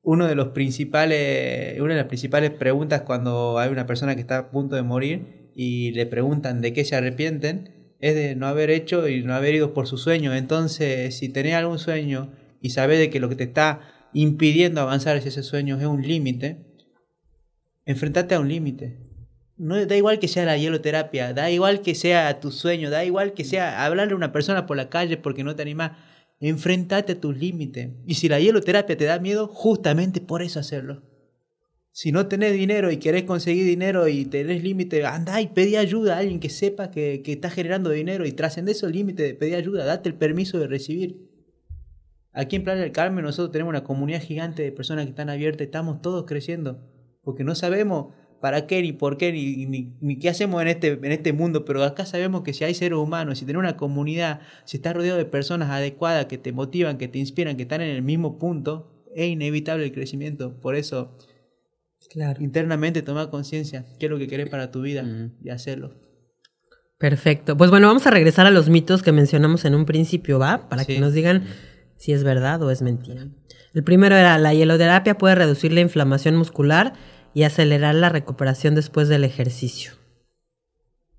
[0.05, 4.39] uno de los principales, una de las principales preguntas cuando hay una persona que está
[4.39, 8.69] a punto de morir y le preguntan de qué se arrepienten es de no haber
[8.69, 10.35] hecho y no haber ido por su sueño.
[10.35, 13.81] Entonces, si tenés algún sueño y sabes de que lo que te está
[14.13, 16.67] impidiendo avanzar hacia ese sueño es un límite,
[17.87, 18.99] enfrentate a un límite.
[19.57, 23.33] No da igual que sea la hieloterapia, da igual que sea tu sueño, da igual
[23.33, 25.93] que sea hablarle a una persona por la calle porque no te animas
[26.41, 27.91] Enfrentate a tus límites.
[28.07, 31.03] Y si la hieloterapia te da miedo, justamente por eso hacerlo.
[31.93, 36.17] Si no tenés dinero y querés conseguir dinero y tenés límite, anda y pedí ayuda
[36.17, 39.85] a alguien que sepa que, que está generando dinero y trascende esos límites, pedí ayuda,
[39.85, 41.31] date el permiso de recibir.
[42.33, 45.61] Aquí en Playa del Carmen nosotros tenemos una comunidad gigante de personas que están abiertas
[45.61, 46.83] y estamos todos creciendo.
[47.23, 48.13] Porque no sabemos
[48.45, 49.65] para qué, ni por qué, ni,
[50.03, 52.99] ni, qué hacemos en este, en este mundo, pero acá sabemos que si hay seres
[52.99, 57.09] humanos, si tenés una comunidad, si estás rodeado de personas adecuadas que te motivan, que
[57.09, 60.61] te inspiran, que están en el mismo punto, es inevitable el crecimiento.
[60.61, 61.17] Por eso,
[62.11, 62.43] claro.
[62.43, 65.07] internamente toma conciencia qué es lo que querés para tu vida
[65.43, 65.95] y hacerlo.
[66.99, 67.57] Perfecto.
[67.57, 70.69] Pues bueno, vamos a regresar a los mitos que mencionamos en un principio, ¿va?
[70.69, 71.47] Para que nos digan
[71.97, 73.27] si es verdad o es mentira.
[73.73, 76.93] El primero era la hieloterapia puede reducir la inflamación muscular
[77.35, 79.93] y acelerar la recuperación después del ejercicio.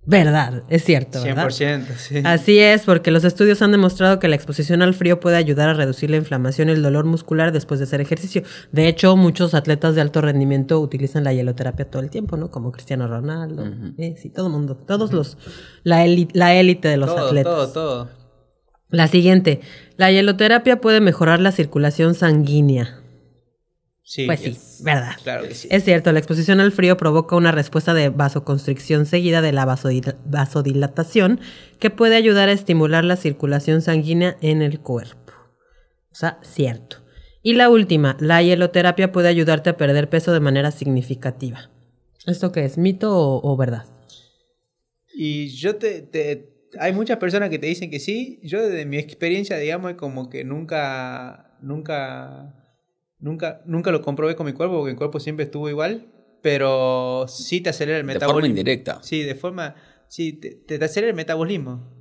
[0.06, 1.48] verdad, es cierto, ¿verdad?
[1.48, 2.22] 100%, sí.
[2.24, 5.74] Así es, porque los estudios han demostrado que la exposición al frío puede ayudar a
[5.74, 8.44] reducir la inflamación y el dolor muscular después de hacer ejercicio.
[8.72, 12.50] De hecho, muchos atletas de alto rendimiento utilizan la hieloterapia todo el tiempo, ¿no?
[12.50, 13.66] Como Cristiano Ronaldo,
[13.98, 15.38] eh, sí, todo el mundo, todos los,
[15.84, 17.54] la élite la élite de los todo, atletas.
[17.54, 18.10] todo, todo.
[18.90, 19.62] La siguiente,
[19.98, 23.02] la hieloterapia puede mejorar la circulación sanguínea.
[24.08, 25.14] Sí, Pues sí, es- verdad.
[25.24, 25.68] Claro que sí.
[25.72, 30.16] Es cierto, la exposición al frío provoca una respuesta de vasoconstricción seguida de la vasodil-
[30.26, 31.40] vasodilatación
[31.80, 35.34] que puede ayudar a estimular la circulación sanguínea en el cuerpo.
[36.12, 36.98] O sea, cierto.
[37.42, 41.72] Y la última, la hieloterapia puede ayudarte a perder peso de manera significativa.
[42.28, 42.78] ¿Esto qué es?
[42.78, 43.86] ¿Mito o, o verdad?
[45.14, 48.40] Y yo te, te- Hay muchas personas que te dicen que sí.
[48.44, 51.58] Yo, desde mi experiencia, digamos, es como que nunca.
[51.62, 52.54] Nunca.
[53.20, 56.12] Nunca, nunca lo comprobé con mi cuerpo, porque mi cuerpo siempre estuvo igual.
[56.42, 58.34] Pero sí te acelera el De metabolismo.
[58.36, 59.02] forma indirecta.
[59.02, 59.76] Sí, de forma.
[60.08, 61.92] Sí, te, te acelera el metabolismo.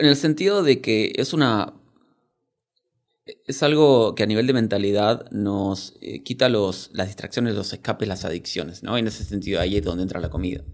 [0.00, 1.74] En el sentido de que es una.
[3.46, 8.08] Es algo que a nivel de mentalidad nos eh, quita los, las distracciones, los escapes,
[8.08, 8.96] las adicciones, ¿no?
[8.98, 10.64] En ese sentido, ahí es donde entra la comida.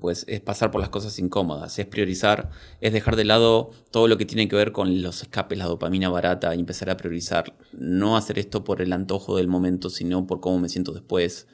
[0.00, 4.16] Pues es pasar por las cosas incómodas, es priorizar, es dejar de lado todo lo
[4.16, 7.56] que tiene que ver con los escapes, la dopamina barata y empezar a priorizar.
[7.72, 11.48] No hacer esto por el antojo del momento, sino por cómo me siento después.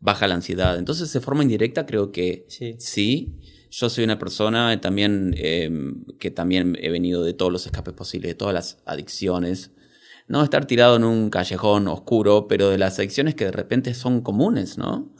[0.00, 0.76] Baja la ansiedad.
[0.76, 2.74] Entonces, de forma indirecta, creo que Sí.
[2.78, 3.36] sí.
[3.70, 5.70] Yo soy una persona también eh,
[6.18, 9.70] que también he venido de todos los escapes posibles, de todas las adicciones.
[10.28, 14.20] No estar tirado en un callejón oscuro, pero de las adicciones que de repente son
[14.22, 15.14] comunes, ¿no?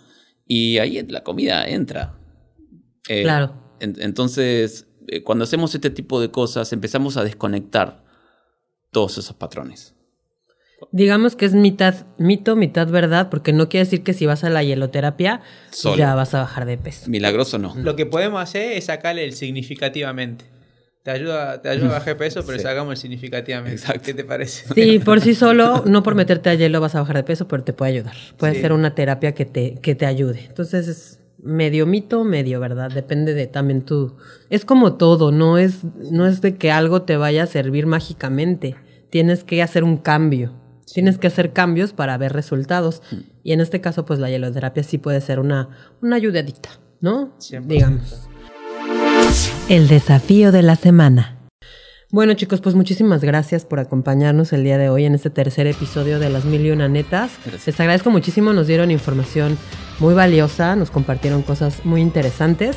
[0.46, 2.18] Y ahí la comida entra.
[3.08, 3.54] Eh, Claro.
[3.80, 8.04] en- entonces, eh, cuando hacemos este tipo de cosas, empezamos a desconectar
[8.90, 9.94] todos esos patrones.
[10.92, 14.50] Digamos que es mitad mito, mitad verdad, porque no quiere decir que si vas a
[14.50, 15.40] la hieloterapia
[15.70, 15.96] Solo.
[15.96, 17.08] ya vas a bajar de peso.
[17.08, 17.74] Milagroso no.
[17.76, 20.44] Lo que podemos hacer es sacarle el significativamente.
[21.06, 22.64] Te ayuda, te ayuda a bajar peso, pero Sí.
[22.64, 23.76] sacamos significativamente.
[23.80, 24.02] Exacto.
[24.06, 24.66] ¿Qué te parece?
[24.74, 27.62] Sí, por sí solo, no por meterte a hielo vas a bajar de peso, pero
[27.62, 28.14] te puede ayudar.
[28.36, 28.60] Puede Sí.
[28.60, 30.46] ser una terapia que te, que te ayude.
[30.48, 32.90] Entonces es medio mito, medio verdad.
[32.90, 34.16] Depende de también tú.
[34.50, 38.74] Es como todo, no es, no es de que algo te vaya a servir mágicamente.
[39.08, 40.54] Tienes que hacer un cambio.
[40.92, 43.00] Tienes que hacer cambios para ver resultados.
[43.44, 45.68] Y en este caso, pues la hieloterapia sí puede ser una,
[46.02, 47.32] una ayudadita, ¿no?
[47.38, 47.66] 100%.
[47.68, 48.28] Digamos.
[49.68, 51.36] El desafío de la semana.
[52.10, 56.20] Bueno chicos, pues muchísimas gracias por acompañarnos el día de hoy en este tercer episodio
[56.20, 57.32] de Las Mil y Una Netas.
[57.44, 57.66] Gracias.
[57.66, 59.58] Les agradezco muchísimo, nos dieron información
[59.98, 62.76] muy valiosa, nos compartieron cosas muy interesantes.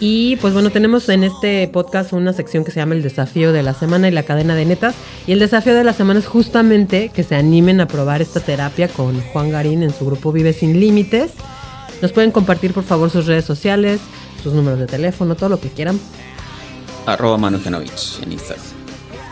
[0.00, 3.62] Y pues bueno, tenemos en este podcast una sección que se llama El Desafío de
[3.62, 4.96] la Semana y la Cadena de Netas.
[5.28, 8.88] Y el desafío de la semana es justamente que se animen a probar esta terapia
[8.88, 11.32] con Juan Garín en su grupo Vive Sin Límites.
[12.02, 14.00] Nos pueden compartir por favor sus redes sociales,
[14.44, 15.98] sus números de teléfono, todo lo que quieran.
[17.06, 18.64] Arroba Manu Genovich en Instagram.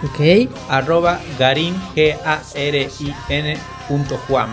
[0.04, 0.50] Ok.
[0.68, 3.56] arroba garin, G-A-R-I-N
[3.86, 4.48] punto Juan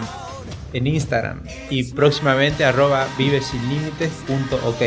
[0.73, 1.41] en Instagram
[1.71, 4.81] y próximamente arroba vivesinlímites.ok.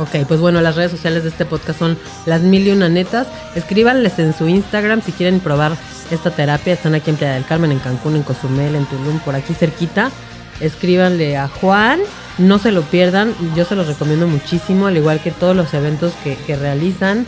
[0.00, 1.96] Ok, pues bueno, las redes sociales de este podcast son
[2.26, 3.28] las mil y una netas.
[3.54, 5.76] Escríbanles en su Instagram si quieren probar
[6.10, 6.72] esta terapia.
[6.72, 10.10] Están aquí en Playa del Carmen, en Cancún, en Cozumel, en Tulum, por aquí cerquita.
[10.60, 12.00] Escríbanle a Juan,
[12.38, 13.34] no se lo pierdan.
[13.54, 17.26] Yo se los recomiendo muchísimo, al igual que todos los eventos que, que realizan.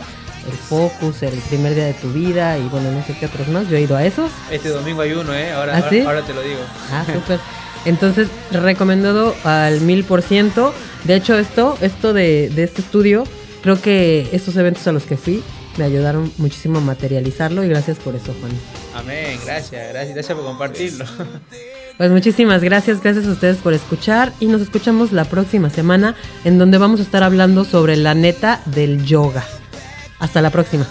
[0.49, 3.67] El Focus, el primer día de tu vida y bueno, no sé qué otros más.
[3.67, 4.31] Yo he ido a esos.
[4.49, 5.51] Este domingo hay uno, ¿eh?
[5.51, 5.99] Ahora, ¿Ah, ahora, sí?
[5.99, 6.61] ahora te lo digo.
[6.89, 7.39] Ah, súper.
[7.83, 10.73] Entonces, recomendado al mil por ciento.
[11.03, 13.25] De hecho, esto, esto de, de este estudio,
[13.61, 15.43] creo que estos eventos a los que fui
[15.77, 18.51] me ayudaron muchísimo a materializarlo y gracias por eso, Juan.
[18.95, 21.05] Amén, gracias, gracias, gracias por compartirlo.
[21.97, 26.59] Pues muchísimas gracias, gracias a ustedes por escuchar y nos escuchamos la próxima semana en
[26.59, 29.43] donde vamos a estar hablando sobre la neta del yoga.
[30.19, 30.85] Hasta la próxima.